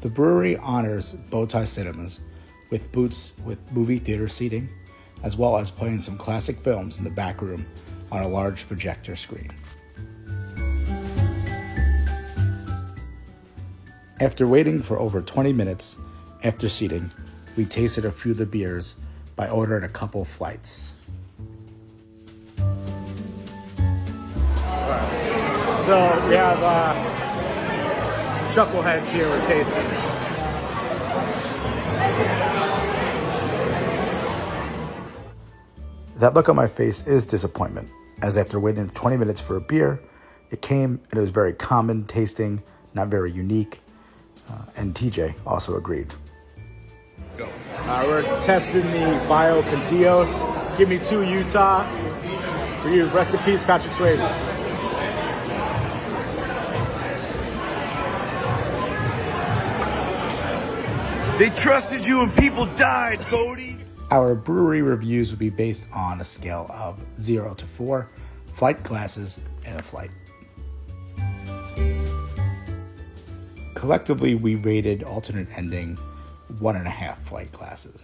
The 0.02 0.08
brewery 0.10 0.58
honors 0.58 1.16
Bowtie 1.32 1.66
Cinemas 1.66 2.20
with 2.70 2.92
booths 2.92 3.34
with 3.44 3.60
movie 3.72 3.98
theater 3.98 4.28
seating, 4.28 4.70
as 5.24 5.38
well 5.38 5.58
as 5.58 5.72
playing 5.72 6.00
some 6.00 6.20
classic 6.20 6.58
films 6.58 7.00
in 7.00 7.04
the 7.04 7.10
back 7.10 7.42
room 7.42 7.66
on 8.12 8.22
a 8.22 8.28
large 8.28 8.68
projector 8.68 9.16
screen. 9.16 9.52
After 14.20 14.46
waiting 14.46 14.84
for 14.84 15.00
over 15.00 15.20
20 15.20 15.52
minutes 15.52 15.98
after 16.44 16.70
seating, 16.70 17.10
we 17.58 17.66
tasted 17.66 18.06
a 18.06 18.12
few 18.12 18.34
of 18.34 18.38
the 18.38 18.46
beers 18.46 18.98
by 19.36 19.50
ordering 19.50 19.84
a 19.84 19.90
couple 19.90 20.24
flights. 20.24 20.94
So 25.92 25.98
we 26.30 26.36
have 26.36 26.64
uh, 26.64 26.94
chuckleheads 28.54 29.12
here 29.12 29.28
we're 29.28 29.46
tasting. 29.46 29.76
That 36.16 36.34
look 36.34 36.48
on 36.48 36.56
my 36.56 36.68
face 36.68 37.06
is 37.06 37.26
disappointment, 37.26 37.90
as 38.22 38.38
after 38.38 38.58
waiting 38.58 38.90
20 38.92 39.18
minutes 39.18 39.42
for 39.42 39.58
a 39.58 39.60
beer, 39.60 40.02
it 40.50 40.62
came 40.62 41.02
and 41.10 41.18
it 41.18 41.20
was 41.20 41.30
very 41.30 41.52
common 41.52 42.06
tasting, 42.06 42.64
not 42.94 43.10
very 43.10 43.30
unique, 43.30 43.82
uh, 44.50 44.64
and 44.78 44.96
TJ 44.96 45.34
also 45.46 45.76
agreed. 45.76 46.08
Uh, 47.38 48.06
we're 48.08 48.22
testing 48.46 48.90
the 48.92 49.22
Vaya 49.28 49.62
Con 49.64 49.90
Dios. 49.90 50.30
Give 50.78 50.88
me 50.88 51.00
two 51.00 51.24
Utah. 51.24 51.84
For 52.82 52.90
you, 52.90 53.08
rest 53.08 53.34
in 53.34 53.42
peace, 53.42 53.66
Patrick 53.66 53.94
Swayze. 53.96 54.51
They 61.42 61.50
trusted 61.50 62.06
you 62.06 62.22
and 62.22 62.32
people 62.36 62.68
died, 62.76 63.20
Bodhi. 63.32 63.76
Our 64.12 64.36
brewery 64.36 64.84
reviews 64.84 65.32
will 65.32 65.40
be 65.40 65.50
based 65.50 65.90
on 65.92 66.22
a 66.22 66.24
scale 66.24 66.70
of 66.72 67.04
0 67.20 67.56
to 67.56 67.66
4, 67.66 68.08
flight 68.54 68.84
glasses, 68.84 69.40
and 69.66 69.80
a 69.80 69.82
flight. 69.82 70.12
Collectively, 73.74 74.36
we 74.36 74.54
rated 74.54 75.02
alternate 75.02 75.48
ending 75.58 75.96
one 76.60 76.76
and 76.76 76.86
a 76.86 76.92
half 76.92 77.20
flight 77.24 77.52
glasses. 77.52 78.04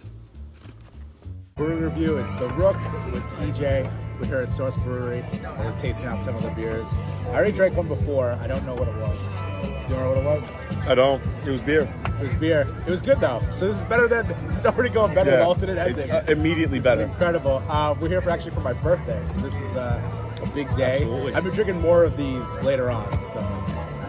Brewery 1.54 1.76
review, 1.76 2.16
it's 2.18 2.34
the 2.34 2.48
Rook 2.48 2.74
with 3.12 3.22
TJ. 3.26 3.88
We're 4.18 4.26
here 4.26 4.38
at 4.38 4.52
Source 4.52 4.76
Brewery. 4.78 5.24
We're 5.60 5.76
tasting 5.76 6.08
out 6.08 6.20
some 6.20 6.34
of 6.34 6.42
the 6.42 6.50
beers. 6.50 6.92
I 7.26 7.34
already 7.34 7.52
drank 7.52 7.76
one 7.76 7.86
before. 7.86 8.32
I 8.32 8.48
don't 8.48 8.66
know 8.66 8.74
what 8.74 8.88
it 8.88 8.96
was. 8.96 9.77
Do 9.88 9.94
you 9.94 10.00
remember 10.00 10.22
what 10.22 10.36
it 10.36 10.42
was? 10.42 10.86
I 10.86 10.94
don't. 10.94 11.22
It 11.46 11.50
was 11.50 11.60
beer. 11.62 11.90
It 12.20 12.22
was 12.22 12.34
beer. 12.34 12.66
It 12.86 12.90
was 12.90 13.00
good 13.00 13.20
though. 13.20 13.40
So 13.50 13.68
this 13.68 13.78
is 13.78 13.84
better 13.86 14.06
than 14.06 14.26
it's 14.48 14.64
already 14.66 14.90
going 14.90 15.14
better 15.14 15.30
than 15.30 15.40
alternate 15.40 15.78
ending. 15.78 16.10
Uh, 16.10 16.24
immediately 16.28 16.78
better. 16.78 17.02
incredible. 17.02 17.62
Uh, 17.68 17.94
we're 17.98 18.08
here 18.08 18.20
for 18.20 18.28
actually 18.28 18.50
for 18.50 18.60
my 18.60 18.74
birthday, 18.74 19.24
so 19.24 19.40
this 19.40 19.56
is 19.56 19.76
uh, 19.76 20.00
a 20.42 20.46
big 20.48 20.72
day. 20.76 20.96
Absolutely. 20.96 21.34
I've 21.34 21.44
been 21.44 21.54
drinking 21.54 21.80
more 21.80 22.04
of 22.04 22.18
these 22.18 22.60
later 22.60 22.90
on, 22.90 23.10
so 23.22 23.40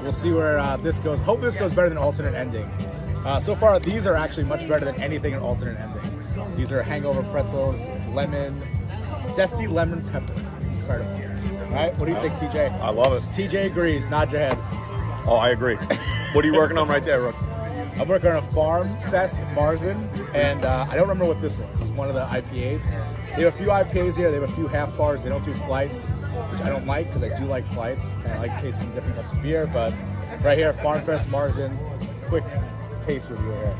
we'll 0.01 0.12
see 0.12 0.33
where 0.33 0.59
uh, 0.59 0.75
this 0.77 1.00
goes. 1.00 1.21
Hope 1.21 1.39
this 1.39 1.55
goes 1.55 1.71
better 1.71 1.88
than 1.89 1.98
alternate 1.98 2.36
ending. 2.36 2.65
Uh, 3.25 3.39
so 3.39 3.55
far, 3.55 3.79
these 3.79 4.05
are 4.05 4.15
actually 4.15 4.45
much 4.45 4.67
better 4.67 4.83
than 4.83 5.01
anything 5.01 5.33
in 5.33 5.39
alternate 5.39 5.79
ending. 5.79 6.55
These 6.57 6.74
are 6.74 6.83
hangover 6.83 7.24
pretzels, 7.31 7.89
lemon, 8.13 8.62
zesty 9.27 9.69
lemon 9.69 10.03
pepper. 10.09 10.33
Incredible. 10.71 11.65
All 11.69 11.75
right, 11.75 11.98
what 11.98 12.05
do 12.05 12.12
you 12.12 12.19
think, 12.19 12.33
TJ? 12.33 12.71
I 12.81 12.89
love 12.89 13.13
it. 13.13 13.24
TJ 13.31 13.67
agrees. 13.67 14.05
Nod 14.07 14.31
your 14.31 14.41
head. 14.41 14.57
Oh, 15.29 15.36
I 15.36 15.50
agree. 15.50 15.75
What 16.33 16.43
are 16.43 16.48
you 16.48 16.55
working 16.55 16.79
on 16.79 16.88
right 16.88 17.05
there, 17.05 17.21
Rook? 17.21 17.36
I'm 18.00 18.07
working 18.07 18.31
on 18.31 18.38
a 18.38 18.41
Farm 18.41 18.88
Fest 19.12 19.38
Marzen, 19.53 20.33
and 20.33 20.65
uh, 20.65 20.88
I 20.89 20.95
don't 20.95 21.07
remember 21.07 21.25
what 21.25 21.39
this 21.39 21.59
was. 21.59 21.81
It's 21.81 21.89
one 21.91 22.07
of 22.07 22.15
the 22.15 22.25
IPAs. 22.25 22.89
They 23.36 23.43
have 23.43 23.53
a 23.53 23.57
few 23.57 23.67
IPAs 23.67 24.17
here. 24.17 24.31
They 24.31 24.39
have 24.39 24.50
a 24.50 24.55
few 24.55 24.67
half 24.67 24.98
bars. 24.98 25.24
They 25.24 25.29
don't 25.29 25.45
do 25.45 25.53
flights, 25.53 26.33
which 26.33 26.62
I 26.62 26.69
don't 26.69 26.88
like 26.88 27.07
because 27.07 27.21
I 27.21 27.38
do 27.38 27.45
like 27.45 27.63
flights 27.74 28.13
and 28.25 28.27
I 28.29 28.39
like 28.39 28.59
tasting 28.59 28.91
different 28.95 29.17
types 29.17 29.31
of 29.31 29.43
beer. 29.43 29.67
But 29.67 29.93
right 30.41 30.57
here, 30.57 30.74
Farm 30.74 31.03
Fest 31.03 31.29
Marzen, 31.29 31.77
quick 32.27 32.43
taste 33.03 33.29
review 33.29 33.51
here. 33.51 33.75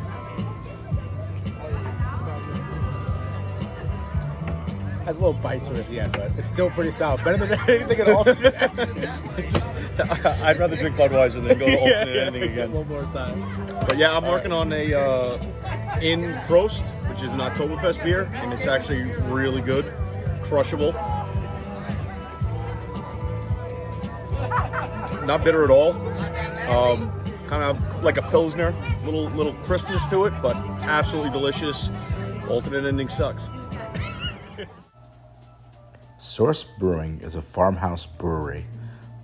Has 5.10 5.18
a 5.18 5.26
little 5.26 5.42
bite 5.42 5.64
to 5.64 5.74
it 5.74 5.80
at 5.80 5.90
the 5.90 6.00
end, 6.02 6.12
but 6.12 6.32
it's 6.38 6.52
still 6.52 6.70
pretty 6.70 6.92
sour. 6.92 7.18
Better 7.18 7.44
than 7.44 7.60
anything 7.68 8.00
at 8.00 8.10
all. 8.10 8.30
I'd 10.46 10.60
rather 10.60 10.76
drink 10.76 10.96
Budweiser 10.98 11.42
than 11.42 11.58
go 11.58 11.66
to 11.66 11.72
Yeah, 11.72 11.78
alternate 11.80 12.16
yeah, 12.16 12.22
ending 12.26 12.44
a 12.44 12.46
again. 12.46 12.72
little 12.74 12.86
more 12.86 13.12
time. 13.12 13.68
But 13.88 13.98
yeah, 13.98 14.16
I'm 14.16 14.24
working 14.26 14.52
on 14.52 14.72
a 14.72 14.94
uh, 14.94 15.40
in 16.00 16.26
Prost, 16.46 16.84
which 17.10 17.24
is 17.24 17.34
an 17.34 17.40
Oktoberfest 17.40 18.04
beer, 18.04 18.30
and 18.36 18.54
it's 18.54 18.68
actually 18.68 19.02
really 19.24 19.64
good, 19.64 19.92
crushable. 20.44 20.92
Not 25.26 25.44
bitter 25.44 25.64
at 25.64 25.72
all. 25.72 25.94
Um, 26.70 27.12
kind 27.48 27.64
of 27.64 28.04
like 28.04 28.18
a 28.18 28.22
pilsner, 28.30 28.76
little 29.04 29.28
little 29.32 29.54
crispness 29.64 30.06
to 30.12 30.26
it, 30.26 30.34
but 30.44 30.56
absolutely 30.84 31.32
delicious. 31.32 31.90
Alternate 32.48 32.86
ending 32.86 33.10
sucks. 33.10 33.50
Source 36.40 36.64
Brewing 36.64 37.20
is 37.22 37.36
a 37.36 37.42
farmhouse 37.42 38.06
brewery 38.06 38.66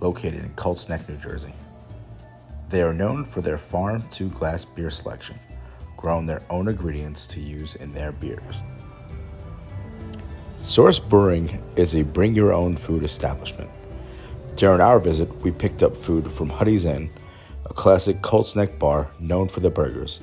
located 0.00 0.44
in 0.44 0.50
Colts 0.50 0.86
Neck, 0.90 1.08
New 1.08 1.16
Jersey. 1.16 1.54
They 2.68 2.82
are 2.82 2.92
known 2.92 3.24
for 3.24 3.40
their 3.40 3.56
farm 3.56 4.06
to 4.10 4.28
glass 4.28 4.66
beer 4.66 4.90
selection, 4.90 5.38
growing 5.96 6.26
their 6.26 6.42
own 6.50 6.68
ingredients 6.68 7.26
to 7.28 7.40
use 7.40 7.74
in 7.76 7.94
their 7.94 8.12
beers. 8.12 8.62
Source 10.62 10.98
Brewing 10.98 11.62
is 11.76 11.94
a 11.94 12.02
bring 12.02 12.34
your 12.34 12.52
own 12.52 12.76
food 12.76 13.02
establishment. 13.02 13.70
During 14.56 14.82
our 14.82 15.00
visit, 15.00 15.34
we 15.36 15.50
picked 15.50 15.82
up 15.82 15.96
food 15.96 16.30
from 16.30 16.50
Huddy's 16.50 16.84
Inn, 16.84 17.08
a 17.64 17.72
classic 17.72 18.20
Colts 18.20 18.54
Neck 18.54 18.78
bar 18.78 19.10
known 19.20 19.48
for 19.48 19.60
the 19.60 19.70
burgers, 19.70 20.20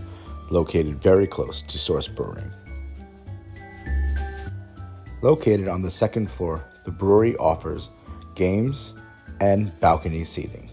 located 0.51 1.01
very 1.01 1.25
close 1.25 1.63
to 1.63 1.79
Source 1.79 2.07
Brewing. 2.07 2.53
Located 5.23 5.67
on 5.67 5.81
the 5.81 5.89
second 5.89 6.29
floor, 6.29 6.63
the 6.83 6.91
brewery 6.91 7.35
offers 7.37 7.89
games 8.35 8.93
and 9.39 9.77
balcony 9.79 10.23
seating. 10.23 10.69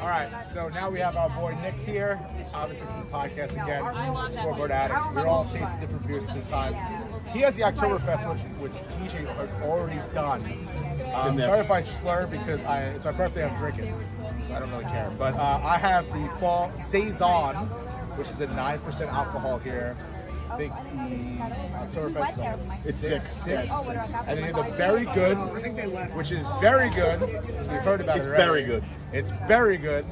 All 0.00 0.12
right, 0.12 0.40
so 0.40 0.68
now 0.68 0.88
we 0.88 1.00
have 1.00 1.16
our 1.16 1.28
boy 1.30 1.56
Nick 1.60 1.74
here, 1.74 2.20
obviously 2.54 2.86
from 2.86 3.00
the 3.00 3.06
podcast 3.10 3.52
again, 3.60 4.30
Scoreboard 4.30 4.70
Addicts. 4.70 5.04
We're 5.14 5.26
all 5.26 5.44
tasting 5.46 5.80
different 5.80 6.06
beers 6.06 6.26
this 6.28 6.48
time. 6.48 6.74
He 7.32 7.40
has 7.40 7.56
the 7.56 7.62
Oktoberfest, 7.62 8.28
which 8.32 8.42
which 8.70 8.72
TJ 8.94 9.26
has 9.26 9.50
already 9.62 10.00
done. 10.14 10.42
Um, 11.12 11.36
Been 11.36 11.44
sorry 11.44 11.60
if 11.60 11.70
I 11.70 11.80
slur 11.80 12.26
because 12.26 12.62
I, 12.62 12.84
it's 12.84 13.04
my 13.04 13.12
birthday. 13.12 13.48
I'm 13.48 13.56
drinking, 13.56 13.94
so 14.44 14.54
I 14.54 14.60
don't 14.60 14.70
really 14.70 14.84
care. 14.84 15.12
But 15.18 15.34
uh, 15.34 15.60
I 15.64 15.76
have 15.78 16.06
the 16.06 16.28
Fall 16.38 16.70
Saison, 16.76 17.68
which 18.16 18.28
is 18.28 18.40
a 18.40 18.46
nine 18.48 18.78
percent 18.80 19.12
alcohol 19.12 19.58
here. 19.58 19.96
I 20.50 20.56
think 20.56 20.72
the 20.72 22.00
Oktoberfest 22.00 22.86
It's 22.86 22.98
six, 22.98 23.30
six. 23.30 23.70
six. 23.84 24.12
And 24.26 24.38
then 24.38 24.52
the 24.52 24.62
Very 24.76 25.04
Good, 25.06 25.36
which 26.14 26.30
is 26.32 26.46
very 26.60 26.88
good. 26.90 27.20
We've 27.20 27.82
heard 27.82 28.00
about 28.00 28.16
It's 28.18 28.26
it. 28.26 28.30
already. 28.30 28.44
very 28.44 28.64
good. 28.64 28.84
It's 29.12 29.30
very 29.48 29.76
good. 29.76 30.04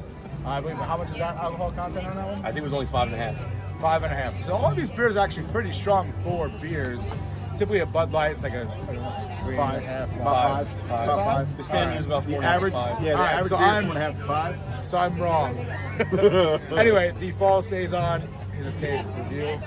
I 0.45 0.59
believe 0.59 0.77
how 0.77 0.97
much 0.97 1.09
is 1.09 1.17
that 1.17 1.37
alcohol 1.37 1.71
content 1.71 2.05
on 2.07 2.15
that 2.17 2.27
one? 2.27 2.39
I 2.45 2.47
think 2.49 2.57
it 2.57 2.63
was 2.63 2.73
only 2.73 2.85
five 2.85 3.07
and 3.07 3.15
a 3.15 3.17
half. 3.17 3.81
Five 3.81 4.03
and 4.03 4.11
a 4.13 4.15
half. 4.15 4.45
So 4.45 4.53
all 4.53 4.69
of 4.71 4.77
these 4.77 4.89
beers 4.89 5.15
are 5.15 5.19
actually 5.23 5.47
pretty 5.47 5.71
strong 5.71 6.11
for 6.23 6.49
beers. 6.61 7.07
Typically 7.53 7.79
a 7.79 7.85
Bud 7.85 8.11
Light, 8.11 8.31
it's 8.31 8.43
like 8.43 8.53
a, 8.53 8.63
a 8.63 9.34
three 9.45 9.57
and 9.57 9.77
a 9.77 9.81
half, 9.81 10.09
Five. 10.09 10.67
five. 10.67 10.67
Five. 10.89 11.09
About 11.09 11.25
five. 11.25 11.57
The 11.57 11.63
standard 11.63 11.99
is 11.99 12.05
about 12.05 12.23
four 12.23 12.31
The 12.31 12.37
and 12.37 12.45
average, 12.45 12.73
five. 12.73 13.01
yeah, 13.01 13.11
the 13.11 13.17
right, 13.17 13.33
average 13.33 13.49
so 13.49 13.55
is 13.55 13.61
I'm- 13.61 13.87
one 13.87 13.97
and 13.97 14.05
a 14.05 14.11
half 14.11 14.17
to 14.17 14.23
five. 14.25 14.85
So 14.85 14.97
I'm 14.97 15.17
wrong. 15.19 15.57
anyway, 16.77 17.11
the 17.19 17.31
fall 17.31 17.61
saison 17.61 18.23
is 18.59 18.65
a 18.73 18.77
taste 18.77 19.09
review. 19.15 19.59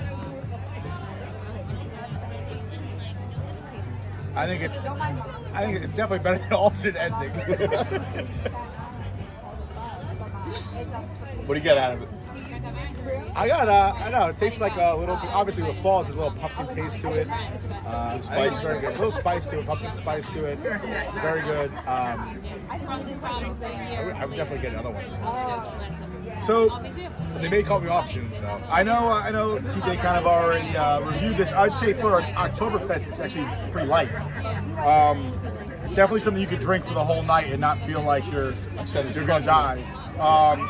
I 4.35 4.45
think 4.47 4.61
it's, 4.61 4.85
I 4.87 5.65
think 5.65 5.83
it's 5.83 5.93
definitely 5.93 6.19
better 6.19 6.37
than 6.37 6.53
alternate 6.53 6.95
ending. 6.95 7.31
What 11.45 11.55
do 11.55 11.59
you 11.59 11.63
get 11.63 11.77
out 11.79 11.93
of 11.93 12.03
it? 12.03 12.09
I 13.39 13.47
got, 13.47 13.69
uh, 13.69 13.93
I 13.95 14.09
know, 14.09 14.27
it 14.27 14.35
tastes 14.35 14.59
like 14.59 14.75
a 14.75 14.93
little, 14.97 15.15
obviously 15.15 15.63
with 15.63 15.81
falls, 15.81 16.07
there's 16.07 16.17
a 16.17 16.21
little 16.21 16.37
pumpkin 16.39 16.67
taste 16.75 16.99
to 16.99 17.13
it. 17.13 17.25
Uh, 17.87 18.17
it's 18.17 18.27
very 18.61 18.81
good. 18.81 18.89
A 18.89 18.97
little 18.97 19.13
spice 19.13 19.47
to 19.47 19.59
it, 19.59 19.65
pumpkin 19.65 19.93
spice 19.93 20.29
to 20.31 20.43
it. 20.43 20.59
Very 20.59 21.41
good. 21.43 21.69
Um, 21.87 22.37
I 22.69 24.01
would, 24.03 24.13
I 24.13 24.25
would 24.25 24.35
definitely 24.35 24.59
get 24.59 24.73
another 24.73 24.89
one. 24.89 26.41
So 26.41 26.67
They 27.39 27.49
may 27.49 27.63
call 27.63 27.79
me 27.79 27.87
off 27.87 28.11
soon, 28.11 28.33
so. 28.33 28.61
I 28.69 28.83
know, 28.83 29.07
I 29.07 29.31
know. 29.31 29.57
TJ 29.57 29.99
kind 29.99 30.17
of 30.17 30.25
already 30.27 30.75
uh, 30.75 30.99
reviewed 30.99 31.37
this. 31.37 31.53
I'd 31.53 31.73
say 31.75 31.93
for 31.93 32.19
Oktoberfest, 32.21 33.07
it's 33.07 33.21
actually 33.21 33.47
pretty 33.71 33.87
light. 33.87 34.13
Um, 34.79 35.31
definitely 35.95 36.19
something 36.19 36.41
you 36.41 36.47
could 36.49 36.59
drink 36.59 36.83
for 36.83 36.93
the 36.93 37.05
whole 37.05 37.23
night 37.23 37.47
and 37.51 37.61
not 37.61 37.79
feel 37.79 38.01
like 38.01 38.29
you're 38.33 38.53
you're 39.13 39.25
gonna 39.25 39.45
die. 39.45 39.81
Um, 40.19 40.67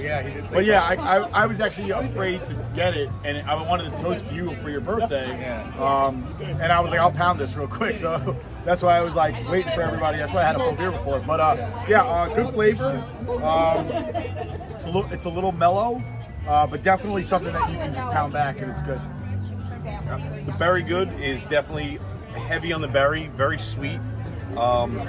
yeah, 0.00 0.22
he 0.22 0.32
did 0.32 0.48
say 0.48 0.56
but 0.56 0.64
yeah, 0.64 0.82
I. 0.82 0.94
I, 0.94 1.42
I 1.42 1.46
was 1.46 1.60
actually 1.60 1.90
afraid 1.90 2.44
to 2.46 2.54
get 2.74 2.96
it, 2.96 3.10
and 3.24 3.38
I 3.48 3.54
wanted 3.62 3.94
to 3.94 4.02
toast 4.02 4.30
you 4.32 4.56
for 4.56 4.70
your 4.70 4.80
birthday. 4.80 5.30
Um, 5.78 6.34
and 6.40 6.72
I 6.72 6.80
was 6.80 6.90
like, 6.90 7.00
I'll 7.00 7.12
pound 7.12 7.38
this 7.38 7.56
real 7.56 7.68
quick. 7.68 7.98
So 7.98 8.36
that's 8.64 8.82
why 8.82 8.96
I 8.96 9.02
was 9.02 9.14
like 9.14 9.34
waiting 9.48 9.72
for 9.72 9.82
everybody. 9.82 10.16
That's 10.18 10.32
why 10.32 10.40
I 10.40 10.46
had 10.46 10.56
a 10.56 10.60
full 10.60 10.72
beer 10.72 10.90
before. 10.90 11.20
But 11.20 11.40
uh, 11.40 11.84
yeah, 11.88 12.04
uh, 12.04 12.28
good 12.34 12.54
flavor. 12.54 13.04
Um, 13.42 13.86
it's 14.74 14.84
a 14.84 14.86
little, 14.86 15.12
it's 15.12 15.24
a 15.26 15.30
little 15.30 15.52
mellow, 15.52 16.02
uh, 16.48 16.66
but 16.66 16.82
definitely 16.82 17.22
something 17.22 17.52
that 17.52 17.70
you 17.70 17.76
can 17.76 17.92
just 17.94 18.10
pound 18.12 18.32
back, 18.32 18.60
and 18.60 18.70
it's 18.70 18.82
good. 18.82 19.00
The 20.46 20.54
berry 20.58 20.82
good 20.82 21.08
is 21.20 21.44
definitely 21.44 21.98
heavy 22.34 22.72
on 22.72 22.80
the 22.80 22.88
berry, 22.88 23.26
very 23.28 23.58
sweet, 23.58 24.00
um, 24.56 25.00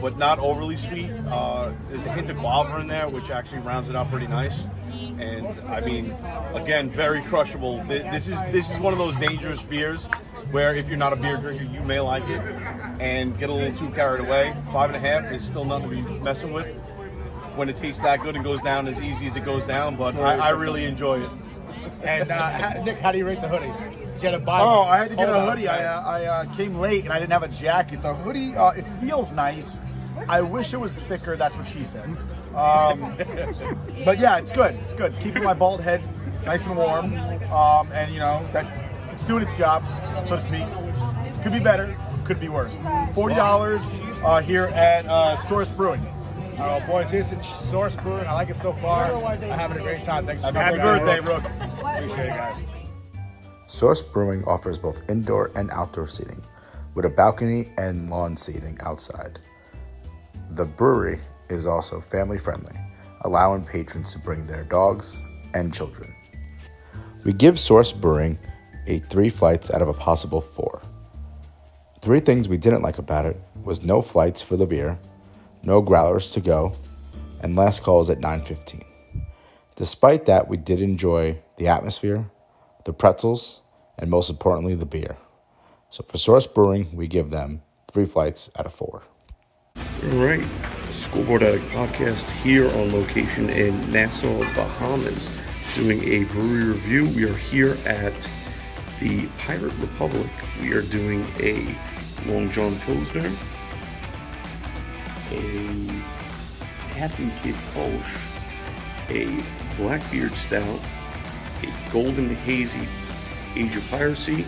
but 0.00 0.16
not 0.18 0.38
overly 0.38 0.76
sweet. 0.76 1.10
Uh, 1.28 1.72
there's 1.88 2.04
a 2.04 2.12
hint 2.12 2.30
of 2.30 2.38
guava 2.38 2.80
in 2.80 2.86
there, 2.86 3.08
which 3.08 3.30
actually 3.30 3.60
rounds 3.60 3.88
it 3.88 3.96
out 3.96 4.10
pretty 4.10 4.26
nice. 4.26 4.66
And 5.18 5.46
I 5.68 5.80
mean, 5.80 6.14
again, 6.54 6.90
very 6.90 7.22
crushable. 7.22 7.82
This 7.84 8.28
is 8.28 8.40
this 8.50 8.70
is 8.70 8.78
one 8.80 8.92
of 8.92 8.98
those 8.98 9.16
dangerous 9.16 9.62
beers 9.62 10.06
where 10.50 10.74
if 10.74 10.88
you're 10.88 10.98
not 10.98 11.12
a 11.12 11.16
beer 11.16 11.36
drinker, 11.36 11.64
you 11.64 11.80
may 11.80 12.00
like 12.00 12.26
it 12.28 12.40
and 13.00 13.38
get 13.38 13.50
a 13.50 13.52
little 13.52 13.76
too 13.76 13.94
carried 13.94 14.20
away. 14.20 14.54
Five 14.72 14.90
and 14.90 14.96
a 14.96 14.98
half 14.98 15.30
is 15.32 15.44
still 15.44 15.64
nothing 15.64 15.90
to 15.90 15.96
be 15.96 16.18
messing 16.20 16.52
with 16.52 16.76
when 17.56 17.68
it 17.68 17.76
tastes 17.76 18.02
that 18.02 18.20
good 18.22 18.34
and 18.34 18.44
goes 18.44 18.60
down 18.62 18.88
as 18.88 19.00
easy 19.00 19.26
as 19.26 19.36
it 19.36 19.44
goes 19.44 19.64
down. 19.64 19.96
But 19.96 20.16
I, 20.16 20.48
I 20.48 20.50
really 20.50 20.84
enjoy 20.84 21.22
it. 21.22 21.30
And 22.02 22.30
uh, 22.30 22.82
Nick, 22.82 22.98
how 22.98 23.12
do 23.12 23.18
you 23.18 23.26
rate 23.26 23.40
the 23.40 23.48
hoodie? 23.48 23.89
Did 24.20 24.26
you 24.26 24.32
had 24.32 24.38
to 24.40 24.44
buy 24.44 24.60
Oh, 24.60 24.82
I 24.82 24.98
had 24.98 25.08
to 25.10 25.16
get 25.16 25.28
a 25.30 25.34
on. 25.34 25.48
hoodie. 25.48 25.66
I, 25.66 25.82
uh, 25.82 26.02
I 26.02 26.24
uh, 26.26 26.54
came 26.54 26.74
late 26.78 27.04
and 27.04 27.12
I 27.12 27.18
didn't 27.18 27.32
have 27.32 27.42
a 27.42 27.48
jacket. 27.48 28.02
The 28.02 28.12
hoodie, 28.12 28.54
uh, 28.54 28.72
it 28.72 28.84
feels 29.00 29.32
nice. 29.32 29.80
I 30.28 30.42
wish 30.42 30.74
it 30.74 30.76
was 30.76 30.96
thicker. 30.96 31.36
That's 31.36 31.56
what 31.56 31.66
she 31.66 31.84
said. 31.84 32.04
Um, 32.54 33.16
but 34.04 34.18
yeah, 34.18 34.36
it's 34.36 34.52
good. 34.52 34.74
It's 34.74 34.92
good. 34.92 35.12
It's 35.12 35.22
keeping 35.22 35.42
my 35.42 35.54
bald 35.54 35.80
head 35.80 36.02
nice 36.44 36.66
and 36.66 36.76
warm. 36.76 37.14
Um, 37.50 37.90
and 37.92 38.12
you 38.12 38.18
know 38.20 38.46
that 38.52 38.66
it's 39.10 39.24
doing 39.24 39.42
its 39.42 39.56
job, 39.56 39.82
so 40.26 40.36
to 40.36 40.42
speak. 40.42 41.42
Could 41.42 41.52
be 41.52 41.60
better. 41.60 41.96
Could 42.26 42.40
be 42.40 42.50
worse. 42.50 42.86
Forty 43.14 43.34
dollars 43.34 43.88
uh, 44.22 44.42
here 44.42 44.66
at 44.66 45.06
uh, 45.06 45.34
Source 45.36 45.70
Brewing. 45.70 46.06
Oh, 46.58 46.84
boys, 46.86 47.08
here's 47.08 47.30
the 47.30 47.40
Source 47.40 47.96
Brewing. 47.96 48.26
I 48.26 48.34
like 48.34 48.50
it 48.50 48.58
so 48.58 48.74
far. 48.74 49.10
I'm 49.10 49.40
having 49.40 49.78
a 49.78 49.80
great 49.80 50.04
time. 50.04 50.26
Thanks 50.26 50.44
for 50.44 50.52
Happy 50.52 50.76
birthday. 50.76 51.20
Rook. 51.20 51.42
Appreciate 51.82 52.26
it, 52.26 52.28
guys. 52.28 52.56
Source 53.70 54.02
Brewing 54.02 54.42
offers 54.46 54.78
both 54.78 55.08
indoor 55.08 55.52
and 55.54 55.70
outdoor 55.70 56.08
seating, 56.08 56.42
with 56.96 57.04
a 57.04 57.08
balcony 57.08 57.70
and 57.78 58.10
lawn 58.10 58.36
seating 58.36 58.76
outside. 58.80 59.38
The 60.50 60.64
brewery 60.64 61.20
is 61.48 61.66
also 61.66 62.00
family 62.00 62.36
friendly, 62.36 62.74
allowing 63.20 63.64
patrons 63.64 64.12
to 64.12 64.18
bring 64.18 64.44
their 64.44 64.64
dogs 64.64 65.22
and 65.54 65.72
children. 65.72 66.12
We 67.22 67.32
give 67.32 67.60
Source 67.60 67.92
Brewing 67.92 68.40
a 68.88 68.98
three 68.98 69.28
flights 69.28 69.70
out 69.70 69.82
of 69.82 69.88
a 69.88 69.94
possible 69.94 70.40
four. 70.40 70.82
Three 72.02 72.20
things 72.20 72.48
we 72.48 72.58
didn't 72.58 72.82
like 72.82 72.98
about 72.98 73.24
it 73.24 73.40
was 73.62 73.84
no 73.84 74.02
flights 74.02 74.42
for 74.42 74.56
the 74.56 74.66
beer, 74.66 74.98
no 75.62 75.80
growlers 75.80 76.32
to 76.32 76.40
go, 76.40 76.72
and 77.40 77.54
last 77.54 77.84
calls 77.84 78.10
at 78.10 78.18
9:15. 78.18 78.82
Despite 79.76 80.24
that, 80.24 80.48
we 80.48 80.56
did 80.56 80.80
enjoy 80.80 81.38
the 81.56 81.68
atmosphere, 81.68 82.28
the 82.84 82.92
pretzels, 82.92 83.59
and 84.00 84.10
most 84.10 84.30
importantly, 84.30 84.74
the 84.74 84.86
beer. 84.86 85.16
So 85.90 86.02
for 86.02 86.18
Source 86.18 86.46
Brewing, 86.46 86.94
we 86.94 87.06
give 87.06 87.30
them 87.30 87.62
three 87.90 88.06
flights 88.06 88.50
out 88.58 88.66
of 88.66 88.72
four. 88.72 89.02
All 89.76 90.18
right, 90.18 90.44
Scoreboard 90.92 91.42
Addict 91.42 91.64
podcast 91.66 92.28
here 92.42 92.66
on 92.68 92.92
location 92.92 93.50
in 93.50 93.92
Nassau, 93.92 94.40
Bahamas, 94.54 95.28
doing 95.76 96.02
a 96.04 96.24
brewery 96.24 96.64
review. 96.64 97.06
We 97.08 97.24
are 97.24 97.36
here 97.36 97.76
at 97.84 98.14
the 98.98 99.26
Pirate 99.38 99.74
Republic. 99.74 100.30
We 100.60 100.72
are 100.72 100.82
doing 100.82 101.26
a 101.38 101.76
Long 102.26 102.50
John 102.50 102.78
Pilsner 102.80 103.30
a 105.32 106.02
Captain 106.90 107.30
Kidd 107.42 107.54
Kolsch, 107.72 108.18
a 109.08 109.42
Blackbeard 109.76 110.34
Stout, 110.34 110.80
a 111.62 111.92
Golden 111.92 112.34
Hazy 112.34 112.88
Age 113.56 113.76
of 113.76 113.90
Piracy, 113.90 114.46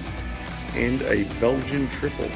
and 0.75 1.03
a 1.03 1.25
Belgian 1.41 1.88
Triple. 1.88 2.31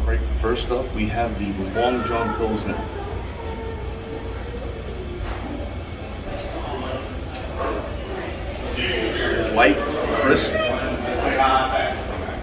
All 0.00 0.06
right, 0.06 0.20
first 0.40 0.70
up 0.70 0.92
we 0.94 1.06
have 1.06 1.38
the 1.38 1.52
Long 1.80 2.04
John 2.06 2.36
Pilsner. 2.36 2.78
It's 8.76 9.50
light, 9.52 9.78
crisp, 10.22 10.52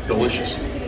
delicious. 0.07 0.78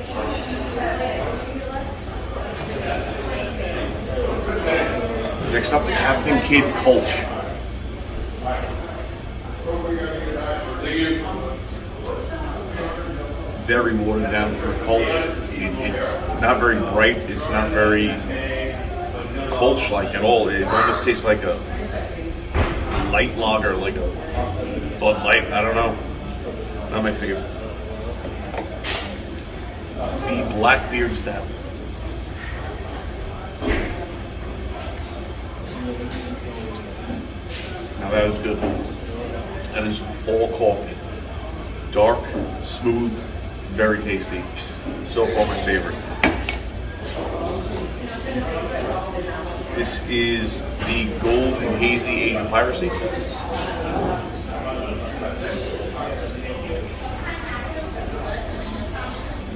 Next 5.71 5.84
up, 5.84 5.97
Captain 5.97 6.41
Kidd 6.49 6.65
Kolsch. 6.75 7.27
Very 13.65 13.93
watered 13.95 14.31
down 14.31 14.53
for 14.55 14.67
Kolsch. 14.84 15.07
It, 15.53 15.95
it's 15.95 16.41
not 16.41 16.60
very 16.60 16.77
bright. 16.77 17.15
It's 17.19 17.49
not 17.51 17.69
very 17.69 18.07
Kolsch-like 19.49 20.13
at 20.13 20.23
all. 20.23 20.49
It 20.49 20.65
almost 20.65 21.05
tastes 21.05 21.23
like 21.23 21.41
a 21.43 21.53
light 23.13 23.38
lager, 23.38 23.73
like 23.73 23.95
a 23.95 24.97
Bud 24.99 25.23
Light. 25.23 25.53
I 25.53 25.62
don't 25.62 25.75
know. 25.75 25.97
Not 26.89 27.03
my 27.03 27.13
favorite. 27.13 27.49
The 29.95 30.53
Blackbeard 30.53 31.15
Stout. 31.15 31.47
Now 37.99 38.09
that 38.09 38.27
was 38.27 38.37
good. 38.41 38.57
That 39.73 39.85
is 39.85 40.01
all 40.27 40.47
coffee. 40.57 40.97
Dark, 41.91 42.25
smooth, 42.65 43.11
very 43.73 44.01
tasty. 44.01 44.43
So 45.07 45.27
far 45.27 45.45
my 45.45 45.63
favorite. 45.63 45.95
This 49.75 50.01
is 50.09 50.61
the 50.87 51.05
Golden 51.19 51.77
Hazy 51.77 52.21
Age 52.21 52.35
of 52.35 52.49
Piracy. 52.49 52.89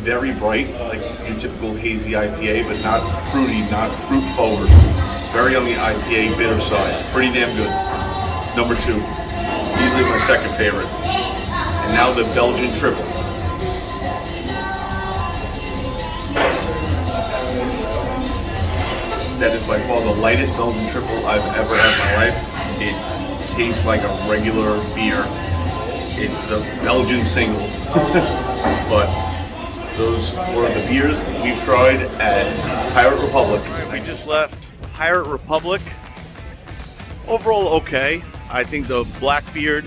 Very 0.03 0.31
bright, 0.33 0.69
like 0.79 1.01
your 1.27 1.39
typical 1.39 1.73
hazy 1.73 2.11
IPA, 2.11 2.67
but 2.67 2.79
not 2.81 3.31
fruity, 3.31 3.61
not 3.71 3.89
fruit 4.01 4.23
forward. 4.35 5.14
Very 5.35 5.57
on 5.57 5.65
the 5.65 5.73
IPA 5.73 6.37
bitter 6.37 6.61
side. 6.61 7.05
Pretty 7.11 7.29
damn 7.33 7.53
good. 7.57 7.67
Number 8.55 8.73
two. 8.73 8.95
Easily 9.83 10.03
my 10.03 10.17
second 10.25 10.55
favorite. 10.55 10.87
And 10.87 11.93
now 11.93 12.13
the 12.13 12.23
Belgian 12.33 12.71
Triple. 12.79 13.03
That 19.37 19.53
is 19.53 19.67
by 19.67 19.77
far 19.81 19.99
the 19.99 20.11
lightest 20.21 20.53
Belgian 20.53 20.89
triple 20.89 21.25
I've 21.25 21.43
ever 21.57 21.75
had 21.75 21.91
in 21.91 21.99
my 21.99 22.15
life. 22.15 22.55
It 22.79 23.55
tastes 23.57 23.85
like 23.85 24.03
a 24.03 24.29
regular 24.31 24.77
beer. 24.95 25.25
It's 26.17 26.49
a 26.49 26.61
Belgian 26.81 27.25
single. 27.25 27.59
but 28.89 29.11
those 29.97 30.33
were 30.55 30.69
the 30.73 30.85
beers 30.87 31.21
we've 31.43 31.61
tried 31.65 31.99
at 32.21 32.93
Pirate 32.93 33.21
Republic. 33.21 33.61
We 33.91 33.99
just 33.99 34.27
left 34.27 34.64
Pirate 34.95 35.27
Republic. 35.27 35.81
Overall, 37.27 37.67
okay. 37.67 38.23
I 38.49 38.63
think 38.63 38.87
the 38.87 39.03
Blackbeard 39.19 39.85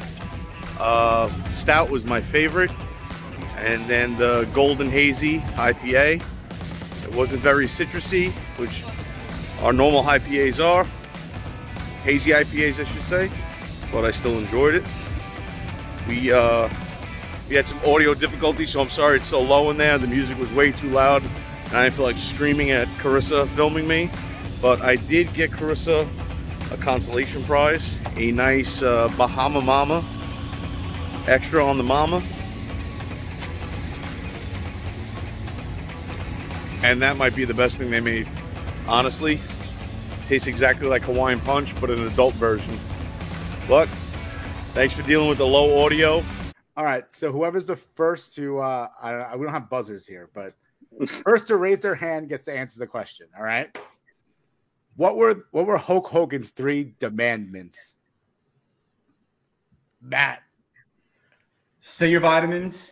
uh, 0.78 1.32
Stout 1.52 1.88
was 1.88 2.04
my 2.04 2.20
favorite. 2.20 2.70
And 3.56 3.82
then 3.86 4.18
the 4.18 4.46
Golden 4.52 4.90
Hazy 4.90 5.40
IPA. 5.56 6.22
It 7.04 7.14
wasn't 7.14 7.40
very 7.40 7.66
citrusy, 7.66 8.32
which 8.58 8.84
our 9.62 9.72
normal 9.72 10.02
IPAs 10.02 10.62
are. 10.62 10.84
Hazy 12.04 12.32
IPAs, 12.32 12.78
I 12.78 12.84
should 12.84 13.02
say. 13.02 13.30
But 13.90 14.04
I 14.04 14.10
still 14.10 14.38
enjoyed 14.38 14.74
it. 14.74 14.84
We 16.06 16.32
uh, 16.32 16.68
we 17.48 17.56
had 17.56 17.66
some 17.66 17.78
audio 17.86 18.12
difficulties, 18.12 18.70
so 18.70 18.82
I'm 18.82 18.90
sorry 18.90 19.16
it's 19.16 19.26
so 19.26 19.40
low 19.40 19.70
in 19.70 19.78
there. 19.78 19.96
The 19.96 20.06
music 20.06 20.38
was 20.38 20.52
way 20.52 20.70
too 20.70 20.90
loud, 20.90 21.22
and 21.22 21.76
I 21.76 21.88
feel 21.88 22.04
like 22.04 22.18
screaming 22.18 22.70
at 22.72 22.88
Carissa 22.98 23.48
filming 23.48 23.88
me. 23.88 24.10
But 24.60 24.80
I 24.82 24.96
did 24.96 25.32
get 25.34 25.50
Carissa 25.50 26.08
a 26.72 26.76
consolation 26.76 27.44
prize, 27.44 27.98
a 28.16 28.30
nice 28.32 28.82
uh, 28.82 29.08
Bahama 29.16 29.60
Mama 29.60 30.04
extra 31.26 31.64
on 31.64 31.76
the 31.76 31.84
Mama. 31.84 32.22
And 36.82 37.02
that 37.02 37.16
might 37.16 37.34
be 37.34 37.44
the 37.44 37.54
best 37.54 37.76
thing 37.76 37.90
they 37.90 38.00
made. 38.00 38.28
Honestly, 38.86 39.40
tastes 40.26 40.46
exactly 40.48 40.88
like 40.88 41.02
Hawaiian 41.02 41.40
Punch, 41.40 41.78
but 41.80 41.90
an 41.90 42.06
adult 42.06 42.34
version. 42.34 42.78
But 43.66 43.88
thanks 44.72 44.94
for 44.94 45.02
dealing 45.02 45.28
with 45.28 45.38
the 45.38 45.46
low 45.46 45.84
audio. 45.84 46.24
All 46.76 46.84
right. 46.84 47.12
So 47.12 47.32
whoever's 47.32 47.66
the 47.66 47.76
first 47.76 48.34
to, 48.36 48.60
uh, 48.60 48.88
I, 49.02 49.10
I, 49.10 49.36
we 49.36 49.44
don't 49.44 49.52
have 49.52 49.68
buzzers 49.68 50.06
here, 50.06 50.30
but 50.32 50.54
first 51.06 51.48
to 51.48 51.56
raise 51.56 51.80
their 51.80 51.94
hand 51.94 52.28
gets 52.28 52.44
to 52.46 52.56
answer 52.56 52.78
the 52.78 52.86
question. 52.86 53.26
All 53.36 53.44
right. 53.44 53.76
What 54.98 55.16
were 55.16 55.46
what 55.52 55.64
were 55.68 55.76
Hulk 55.78 56.08
Hogan's 56.08 56.50
three 56.50 56.96
demandments? 56.98 57.94
Matt. 60.02 60.42
Say 61.80 62.10
your 62.10 62.18
vitamins. 62.20 62.90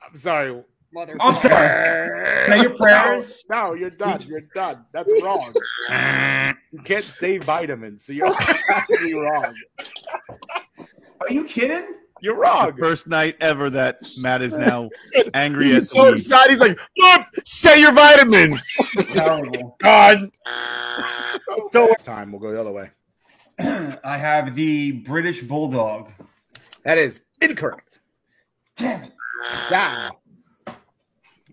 I'm 0.00 0.14
sorry. 0.14 0.62
Mother. 0.94 1.16
I'm 1.18 1.34
sorry. 1.34 2.46
Say 2.46 2.60
your 2.62 2.76
prayers. 2.76 3.44
No, 3.50 3.70
no, 3.70 3.74
you're 3.74 3.90
done. 3.90 4.22
You're 4.22 4.42
done. 4.54 4.86
That's 4.92 5.12
wrong. 5.20 5.52
you 6.70 6.78
can't 6.84 7.04
say 7.04 7.38
vitamins, 7.38 8.04
so 8.04 8.12
you're 8.12 8.32
actually 8.68 9.14
wrong. 9.14 9.56
Are 11.20 11.32
you 11.32 11.42
kidding? 11.46 11.96
You're 12.22 12.36
wrong. 12.36 12.76
First 12.78 13.06
night 13.08 13.36
ever 13.40 13.68
that 13.70 13.98
Matt 14.16 14.42
is 14.42 14.56
now 14.56 14.88
angry 15.34 15.66
He's 15.66 15.76
at 15.76 15.84
so 15.88 16.04
me. 16.04 16.12
excited. 16.12 16.50
He's 16.52 16.58
like, 16.60 16.78
look, 16.98 17.22
say 17.44 17.80
your 17.80 17.92
vitamins. 17.92 18.64
Terrible. 19.08 19.76
God. 19.80 20.30
Time. 22.04 22.30
We'll 22.32 22.40
go 22.40 22.52
the 22.52 22.60
other 22.60 22.72
way. 22.72 22.90
I 24.04 24.16
have 24.18 24.54
the 24.54 24.92
British 24.92 25.42
Bulldog. 25.42 26.10
That 26.84 26.96
is 26.98 27.22
incorrect. 27.40 27.98
Damn 28.76 29.04
it. 29.04 29.12
Yeah. 29.70 30.10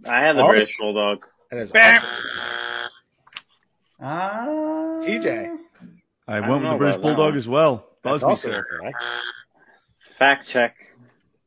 I 0.08 0.21
have 0.21 0.36
the 0.36 0.43
Ours? 0.43 0.51
British 0.51 0.77
Bulldog. 0.77 1.25
That 1.51 1.60
is 1.60 1.71
Bam. 1.71 2.01
awesome. 2.03 2.89
Uh, 4.01 5.05
TJ. 5.05 5.58
I 6.27 6.38
I 6.38 6.39
went 6.41 6.51
don't 6.51 6.63
with 6.63 6.71
the 6.71 6.77
British 6.77 7.01
Bulldog 7.01 7.36
as 7.36 7.47
well. 7.47 7.89
That's 8.03 8.21
Busby, 8.23 8.29
also 8.29 8.47
sir. 8.49 8.58
incorrect. 8.60 9.03
Fact 10.19 10.45
check. 10.47 10.75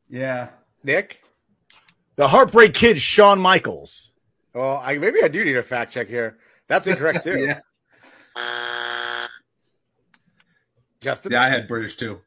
Yeah. 0.09 0.49
Nick. 0.83 1.21
The 2.15 2.27
Heartbreak 2.27 2.73
Kid, 2.73 2.99
Shawn 2.99 3.39
Michaels. 3.39 4.11
Well, 4.53 4.81
I 4.83 4.97
maybe 4.97 5.23
I 5.23 5.27
do 5.27 5.43
need 5.45 5.57
a 5.57 5.63
fact 5.63 5.93
check 5.93 6.07
here. 6.07 6.37
That's 6.67 6.87
incorrect 6.87 7.23
too. 7.23 7.55
Yeah. 8.35 9.27
Justin. 10.99 11.33
Yeah, 11.33 11.43
I 11.43 11.49
had 11.49 11.67
British 11.67 11.95
too. 11.97 12.19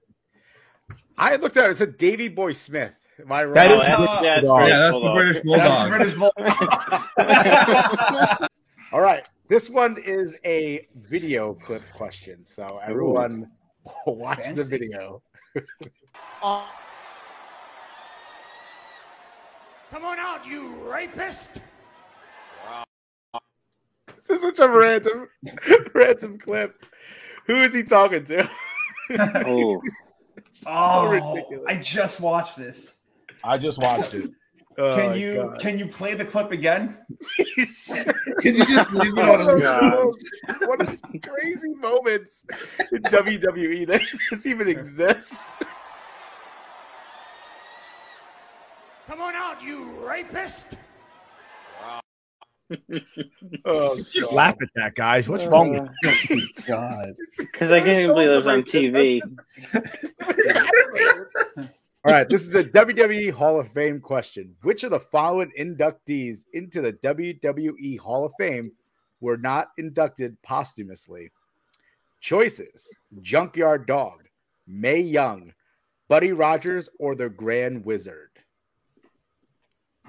I 1.19 1.35
looked 1.37 1.57
at 1.57 1.65
it. 1.67 1.71
It 1.73 1.77
said 1.79 1.97
Davy 1.97 2.29
Boy 2.29 2.53
Smith. 2.53 2.93
Am 3.21 3.33
I 3.33 3.45
wrong? 3.45 3.55
That 3.55 3.73
is 3.73 4.45
Oh, 4.49 4.61
the 4.61 5.05
yeah, 5.05 5.11
British 5.15 5.43
yeah, 5.45 5.51
Bulldog. 5.91 5.93
it's 6.05 6.15
British 6.15 6.15
That's 6.15 6.55
the 6.55 7.15
British 7.17 8.15
Bulldog. 8.39 8.49
All 8.93 9.01
right. 9.01 9.29
This 9.49 9.69
one 9.71 9.97
is 9.99 10.37
a 10.45 10.87
video 10.95 11.55
clip 11.55 11.83
question. 11.95 12.45
So 12.45 12.79
everyone 12.85 13.51
watch 14.07 14.47
the 14.55 14.65
Fancy. 14.65 14.91
Video. 15.57 15.67
Come 19.91 20.05
on 20.05 20.19
out, 20.19 20.47
you 20.47 20.69
rapist! 20.89 21.49
This 24.27 24.43
is 24.43 24.43
such 24.43 24.59
a 24.59 24.69
random, 24.69 25.29
random 25.95 26.39
clip. 26.39 26.85
Who 27.47 27.55
is 27.63 27.73
he 27.73 27.85
talking 27.85 28.25
to? 28.25 28.51
Oh, 29.19 29.81
oh. 30.67 31.63
I 31.69 31.77
just 31.77 32.21
watched 32.21 32.57
this. 32.57 32.97
I 33.45 33.57
just 33.57 33.79
watched 33.79 34.15
it. 34.15 34.31
Oh, 34.79 34.95
can 34.95 35.19
you 35.19 35.37
God. 35.37 35.59
can 35.59 35.79
you 35.79 35.87
play 35.87 36.15
the 36.15 36.25
clip 36.25 36.53
again? 36.53 36.97
Can 38.41 38.55
you 38.55 38.67
just 38.67 38.93
leave 38.93 39.17
it 39.17 39.25
on 39.25 39.41
Oh, 39.41 39.55
the 39.57 40.15
God. 40.49 40.69
What 40.69 40.83
a 40.83 41.19
crazy 41.19 41.75
moments 41.75 42.45
in 42.93 43.03
WWE 43.05 43.87
that 43.87 44.03
this 44.31 44.45
even 44.45 44.69
exists. 44.69 45.55
Come 49.07 49.21
on 49.21 49.35
out, 49.35 49.63
you 49.63 49.85
rapist! 50.07 50.77
Oh, 53.65 53.97
Just 54.11 54.33
laugh 54.33 54.57
at 54.61 54.69
that, 54.75 54.95
guys. 54.97 55.29
What's 55.29 55.47
wrong 55.47 55.71
with 55.73 55.89
oh, 56.05 56.11
you? 56.31 56.43
God. 56.67 57.15
Because 57.39 57.71
I 57.71 57.79
can't 57.81 58.01
even 58.01 58.15
believe 58.15 58.29
it 58.29 58.37
was 58.37 58.49
on 58.49 58.63
TV. 58.63 59.21
All 62.07 62.13
right, 62.13 62.29
this 62.29 62.47
is 62.47 62.55
a 62.55 62.63
WWE 62.63 63.33
Hall 63.33 63.59
of 63.59 63.73
Fame 63.73 63.99
question. 63.99 64.55
Which 64.63 64.85
of 64.85 64.93
the 64.93 65.01
following 65.01 65.51
inductees 65.59 66.45
into 66.53 66.81
the 66.81 66.93
WWE 66.93 67.99
Hall 67.99 68.25
of 68.25 68.33
Fame 68.39 68.71
were 69.21 69.37
not 69.37 69.71
inducted 69.77 70.41
posthumously? 70.43 71.33
Choices 72.21 72.95
Junkyard 73.23 73.89
Dog, 73.89 74.23
Mae 74.69 75.01
Young, 75.01 75.53
Buddy 76.07 76.31
Rogers, 76.31 76.89
or 77.01 77.17
the 77.17 77.29
Grand 77.29 77.85
Wizard. 77.85 78.31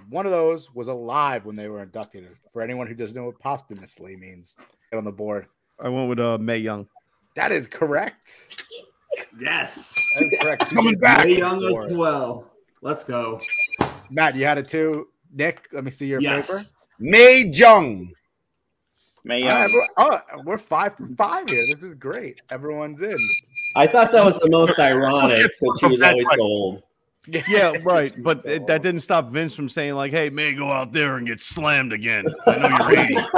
One 0.09 0.27
of 0.27 0.31
those 0.31 0.71
was 0.75 0.89
alive 0.89 1.45
when 1.45 1.55
they 1.55 1.67
were 1.67 1.81
inducted. 1.81 2.27
For 2.53 2.61
anyone 2.61 2.85
who 2.85 2.93
doesn't 2.93 3.17
know 3.17 3.25
what 3.25 3.39
posthumously 3.39 4.15
means, 4.15 4.55
get 4.91 4.97
on 4.99 5.03
the 5.03 5.11
board. 5.11 5.47
I 5.79 5.89
went 5.89 6.09
with 6.09 6.19
uh, 6.19 6.37
Mae 6.37 6.59
Young. 6.59 6.87
That 7.33 7.51
is 7.51 7.65
correct. 7.65 8.63
Yes. 9.39 9.95
That 10.15 10.25
is 10.25 10.39
correct. 10.39 10.69
Coming 10.73 10.97
back. 10.99 11.25
Ray 11.25 11.37
Young 11.37 11.63
as 11.63 11.93
well. 11.93 12.51
Let's 12.81 13.03
go. 13.03 13.39
Matt, 14.11 14.35
you 14.35 14.45
had 14.45 14.57
it 14.57 14.67
too. 14.67 15.07
Nick, 15.33 15.67
let 15.73 15.83
me 15.83 15.91
see 15.91 16.07
your 16.07 16.21
Yes. 16.21 16.47
paper. 16.47 16.63
Mae 16.99 17.45
Young. 17.53 18.11
May 19.23 19.43
All 19.43 19.49
right, 19.49 19.69
we're, 19.73 19.87
oh, 19.97 20.41
we're 20.45 20.57
five 20.57 20.95
for 20.95 21.07
five 21.17 21.49
here. 21.49 21.61
This 21.73 21.83
is 21.83 21.95
great. 21.95 22.39
Everyone's 22.49 23.01
in. 23.01 23.13
I 23.75 23.85
thought 23.85 24.13
that 24.13 24.23
was 24.23 24.39
the 24.39 24.49
most 24.49 24.79
ironic 24.79 25.39
It's 25.39 25.59
because 25.59 25.79
she 25.79 25.87
was 25.87 26.01
always 26.01 26.27
so 26.29 26.41
old. 26.41 26.83
Yeah, 27.49 27.73
right. 27.83 28.15
But 28.23 28.45
it, 28.45 28.65
that 28.67 28.81
didn't 28.81 29.01
stop 29.01 29.29
Vince 29.29 29.53
from 29.53 29.67
saying 29.67 29.95
like, 29.95 30.13
"Hey, 30.13 30.29
Mae, 30.29 30.53
go 30.53 30.71
out 30.71 30.93
there 30.93 31.17
and 31.17 31.27
get 31.27 31.41
slammed 31.41 31.91
again." 31.91 32.23
I 32.45 32.57
know 32.57 32.69
you're 32.69 32.99
80. 32.99 33.15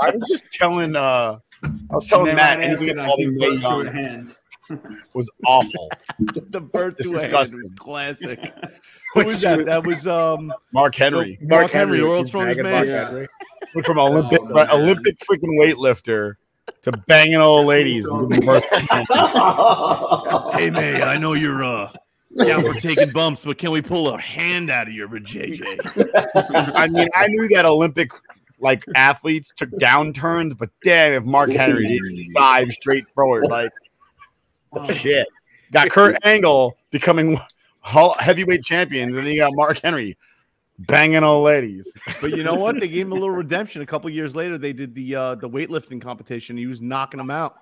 I 0.00 0.10
was 0.14 0.28
just 0.30 0.44
telling 0.52 0.94
uh 0.94 1.38
I 1.64 1.68
was 1.90 2.06
telling 2.08 2.36
Matt 2.36 2.60
anything 2.60 2.90
after 2.90 2.94
that 2.94 3.06
called 3.06 3.18
that, 3.18 3.26
me 3.26 3.32
you 3.32 3.38
May 3.54 3.60
through 3.60 3.80
a 3.80 3.84
Young 3.84 3.92
hand. 3.92 4.34
was 5.14 5.30
awful. 5.46 5.90
the 6.18 6.60
birth 6.60 6.96
to 6.98 7.18
a 7.18 7.32
was 7.32 7.54
classic. 7.76 8.52
Who 9.14 9.24
was 9.24 9.40
that? 9.40 9.66
That 9.66 9.86
was 9.86 10.06
um 10.06 10.52
Mark 10.72 10.94
Henry. 10.94 11.38
Mark, 11.42 11.70
Henry, 11.70 11.98
Henry, 11.98 12.08
World 12.08 12.26
she's 12.26 12.30
Strongest 12.30 12.60
Man. 12.60 12.72
Mark 12.72 12.86
Henry. 12.86 13.28
Went 13.74 13.86
from 13.86 13.98
Olympic 13.98 14.40
Oh, 14.44 14.54
man. 14.54 14.70
Olympic 14.70 15.18
freaking 15.20 15.58
weightlifter 15.60 16.34
to 16.82 16.92
banging 17.08 17.36
old 17.36 17.66
ladies. 17.66 18.06
and 18.06 18.30
giving 18.30 18.46
birth 18.46 18.68
to 18.70 18.78
Hey 20.54 20.70
Mae, 20.70 21.02
I 21.02 21.18
know 21.18 21.32
you're 21.34 21.64
uh 21.64 21.92
yeah, 22.32 22.58
we're 22.62 22.74
taking 22.74 23.10
bumps, 23.10 23.42
but 23.44 23.58
can 23.58 23.72
we 23.72 23.82
pull 23.82 24.14
a 24.14 24.20
hand 24.20 24.70
out 24.70 24.86
of 24.86 24.94
your 24.94 25.08
JJ? 25.08 25.80
I 26.76 26.86
mean, 26.86 27.08
I 27.16 27.26
knew 27.26 27.48
that 27.48 27.64
Olympic 27.64 28.12
like 28.60 28.84
athletes 28.94 29.52
took 29.56 29.70
downturns, 29.70 30.56
but 30.56 30.70
damn, 30.84 31.14
if 31.14 31.24
Mark 31.26 31.50
Henry 31.50 31.88
didn't 31.88 32.32
dive 32.34 32.70
straight 32.72 33.04
forward, 33.14 33.46
like 33.48 33.72
shit. 34.94 35.26
Got 35.72 35.90
Kurt 35.90 36.24
Angle 36.24 36.76
becoming 36.90 37.38
heavyweight 37.82 38.62
champion, 38.62 39.10
and 39.10 39.18
then 39.18 39.26
you 39.26 39.38
got 39.40 39.52
Mark 39.54 39.80
Henry 39.82 40.16
banging 40.80 41.22
old 41.22 41.44
ladies. 41.44 41.92
But 42.20 42.30
you 42.30 42.42
know 42.42 42.54
what? 42.54 42.80
They 42.80 42.88
gave 42.88 43.06
him 43.06 43.12
a 43.12 43.14
little 43.14 43.30
redemption. 43.34 43.82
A 43.82 43.86
couple 43.86 44.10
years 44.10 44.34
later, 44.34 44.58
they 44.58 44.72
did 44.72 44.94
the 44.94 45.14
uh 45.14 45.34
the 45.36 45.48
weightlifting 45.48 46.00
competition. 46.00 46.56
He 46.56 46.66
was 46.66 46.80
knocking 46.80 47.18
them 47.18 47.30
out. 47.30 47.56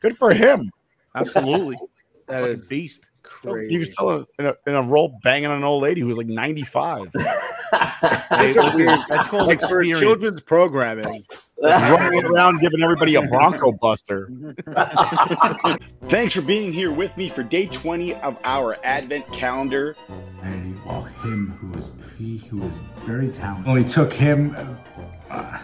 Good 0.00 0.16
for 0.16 0.32
him. 0.32 0.70
Absolutely. 1.14 1.76
That 2.26 2.42
Fucking 2.42 2.54
is 2.54 2.68
beast. 2.68 3.06
crazy. 3.24 3.72
He 3.72 3.78
was 3.80 3.92
still 3.92 4.24
in 4.38 4.46
a, 4.46 4.54
in 4.64 4.74
a 4.76 4.82
role 4.82 5.18
banging 5.24 5.50
on 5.50 5.56
an 5.58 5.64
old 5.64 5.82
lady 5.82 6.00
who 6.00 6.06
was 6.06 6.16
like 6.16 6.28
95. 6.28 7.08
Hey, 7.12 8.52
listen, 8.54 8.86
that's 9.08 9.26
called 9.26 9.48
like 9.48 9.58
for 9.58 9.64
experience. 9.64 9.98
children's 9.98 10.40
programming. 10.40 11.24
running 11.62 12.24
around 12.24 12.60
giving 12.60 12.82
everybody 12.82 13.16
a 13.16 13.22
Bronco 13.22 13.72
Buster. 13.72 14.30
Thanks 16.08 16.32
for 16.34 16.40
being 16.40 16.72
here 16.72 16.90
with 16.90 17.14
me 17.16 17.28
for 17.28 17.42
day 17.42 17.66
20 17.66 18.14
of 18.16 18.38
our 18.44 18.78
Advent 18.82 19.26
calendar. 19.32 19.94
And 20.42 20.82
well, 20.84 21.02
him 21.02 21.56
who 21.60 21.68
was 21.68 21.90
he 22.16 22.38
who 22.38 22.58
was 22.58 22.74
very 23.00 23.28
talented 23.28 23.68
only 23.68 23.84
took 23.84 24.12
him. 24.12 24.56
Uh, 25.30 25.58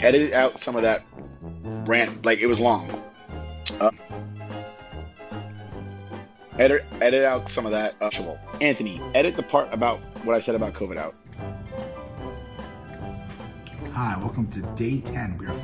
Edited 0.00 0.32
out 0.32 0.58
some 0.58 0.74
of 0.76 0.82
that 0.82 1.02
rant, 1.86 2.24
like 2.24 2.38
it 2.38 2.46
was 2.46 2.58
long. 2.58 2.88
Uh, 3.80 3.90
edit, 6.58 6.84
edit 7.00 7.24
out 7.24 7.50
some 7.50 7.66
of 7.66 7.72
that. 7.72 7.94
Uh. 8.00 8.36
Anthony, 8.60 9.00
edit 9.14 9.34
the 9.36 9.42
part 9.42 9.68
about 9.72 9.98
what 10.24 10.34
I 10.36 10.40
said 10.40 10.54
about 10.54 10.72
COVID 10.74 10.96
out. 10.96 11.14
Hi, 13.94 14.16
welcome 14.16 14.50
to 14.52 14.62
day 14.74 15.00
10. 15.00 15.36
We're 15.36 15.54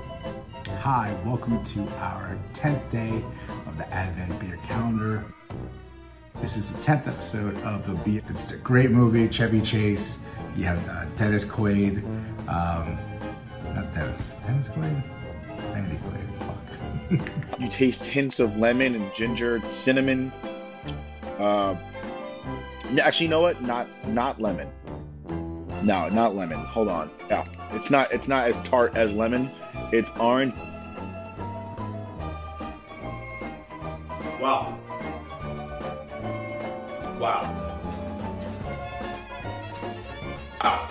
Hi, 0.81 1.19
welcome 1.25 1.65
to 1.65 1.89
our 1.97 2.39
10th 2.53 2.91
day 2.91 3.23
of 3.67 3.79
the 3.79 3.91
Advent 3.91 4.39
Beer 4.39 4.59
Calendar. 4.67 5.25
This 6.35 6.59
is 6.59 6.71
the 6.71 6.79
10th 6.83 7.09
episode 7.09 7.57
of 7.63 7.87
the 7.87 7.95
Beer. 8.05 8.21
It's 8.29 8.53
a 8.53 8.59
great 8.59 8.91
movie, 8.91 9.29
Chevy 9.29 9.63
Chase. 9.63 10.19
You 10.57 10.65
have 10.65 10.87
uh, 10.91 11.07
Dennis 11.17 11.47
Quaid. 11.47 12.05
Um, 12.47 12.99
not 13.75 13.95
Dennis. 13.95 14.23
Dennis 14.47 14.69
Quaid? 14.69 15.03
Randy 15.73 15.97
Quaid. 15.97 17.19
Fuck. 17.19 17.59
You 17.61 17.69
taste 17.71 18.05
hints 18.05 18.41
of 18.41 18.59
lemon 18.59 18.95
and 18.95 19.15
ginger, 19.15 19.61
cinnamon. 19.71 20.31
Uh, 21.39 21.77
actually, 23.01 23.25
you 23.25 23.31
know 23.31 23.41
what? 23.41 23.63
Not 23.63 23.89
not 24.09 24.39
lemon. 24.39 24.69
No, 25.83 26.09
not 26.09 26.35
lemon. 26.35 26.59
Hold 26.59 26.89
on. 26.89 27.11
Yeah, 27.29 27.47
it's 27.73 27.91
not. 27.91 28.13
It's 28.13 28.29
not 28.29 28.49
as 28.49 28.59
tart 28.69 28.97
as 28.97 29.13
lemon. 29.13 29.51
It's 29.93 30.11
orange. 30.19 30.55
Wow. 34.41 34.79
Wow. 37.19 37.69
Wow. 40.63 40.89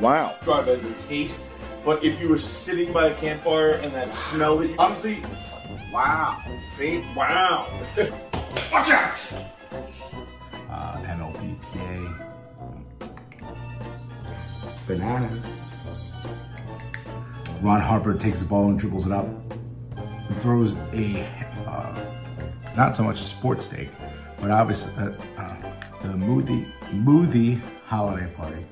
Wow. 0.00 0.34
describe 0.38 0.68
as 0.68 0.84
a 0.84 0.92
taste, 1.08 1.46
but 1.84 2.04
if 2.04 2.20
you 2.20 2.28
were 2.28 2.38
sitting 2.38 2.92
by 2.92 3.08
a 3.08 3.14
campfire 3.14 3.72
and 3.74 3.92
that 3.94 4.12
smell 4.14 4.62
you 4.64 4.74
honestly, 4.78 5.22
wow, 5.92 6.42
faith, 6.76 7.04
wow. 7.16 7.66
Watch 8.72 8.90
out! 8.90 9.14
MLBPA. 11.04 12.34
Bananas. 14.86 15.60
Ron 17.62 17.80
Harper 17.80 18.14
takes 18.14 18.40
the 18.40 18.46
ball 18.46 18.68
and 18.68 18.78
dribbles 18.78 19.06
it 19.06 19.12
up. 19.12 19.26
And 19.26 20.36
throws 20.42 20.74
a, 20.92 21.26
uh, 21.66 22.00
not 22.76 22.96
so 22.96 23.02
much 23.02 23.20
a 23.20 23.24
sports 23.24 23.66
steak, 23.66 23.88
but 24.40 24.50
obviously 24.50 24.92
uh, 24.96 25.12
uh, 25.38 25.56
the 26.02 26.16
Moody, 26.16 26.66
Moody 26.92 27.60
holiday 27.86 28.30
party. 28.34 28.64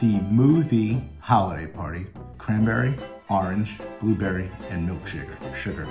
The 0.00 0.20
Moody 0.20 1.08
holiday 1.20 1.66
party. 1.66 2.06
Cranberry, 2.38 2.94
orange, 3.28 3.78
blueberry, 4.00 4.50
and 4.70 4.86
milk 4.86 5.06
sugar. 5.06 5.36
Sugar. 5.60 5.86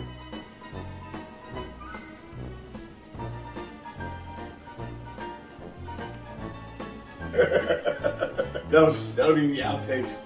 That'll, 8.70 8.94
that'll 9.16 9.36
be 9.36 9.46
in 9.46 9.52
the 9.52 9.62
outtakes. 9.62 10.18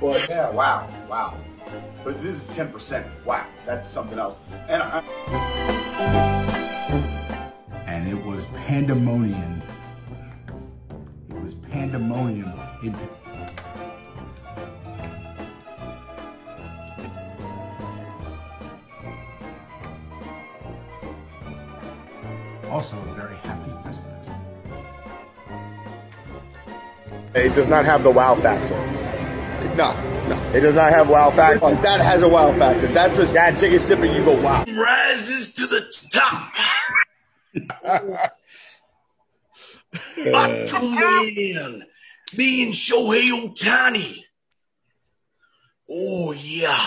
But 0.00 0.28
yeah, 0.28 0.50
wow, 0.50 0.88
wow. 1.08 1.34
But 2.04 2.22
this 2.22 2.36
is 2.36 2.44
10%. 2.56 3.04
Wow, 3.24 3.46
that's 3.64 3.88
something 3.88 4.18
else. 4.18 4.40
And 4.68 4.82
I, 4.82 5.02
and 7.86 8.08
it 8.08 8.22
was 8.24 8.44
pandemonium. 8.66 9.62
It 11.30 11.40
was 11.40 11.54
pandemonium. 11.54 12.52
In, 12.82 12.94
also, 22.68 22.96
very 23.16 23.33
It 27.34 27.54
does 27.56 27.66
not 27.66 27.84
have 27.84 28.04
the 28.04 28.10
wow 28.10 28.36
factor. 28.36 28.76
No, 29.74 29.92
no, 30.28 30.40
it 30.54 30.60
does 30.60 30.76
not 30.76 30.90
have 30.90 31.08
wow 31.08 31.30
factor. 31.30 31.74
That 31.82 32.00
has 32.00 32.22
a 32.22 32.28
wow 32.28 32.52
factor. 32.52 32.86
That's 32.88 33.18
a 33.18 33.26
take 33.26 33.72
a 33.72 33.78
sip 33.80 33.98
and 33.98 34.14
you 34.14 34.24
go 34.24 34.40
wow. 34.40 34.64
Rises 34.64 35.52
to 35.54 35.66
the 35.66 35.80
top. 36.10 36.54
Macho 40.16 40.80
Man, 40.80 41.84
me 42.36 42.62
and 42.62 42.72
Shohei 42.72 43.30
Ohtani. 43.30 44.20
Oh 45.90 46.32
yeah. 46.32 46.86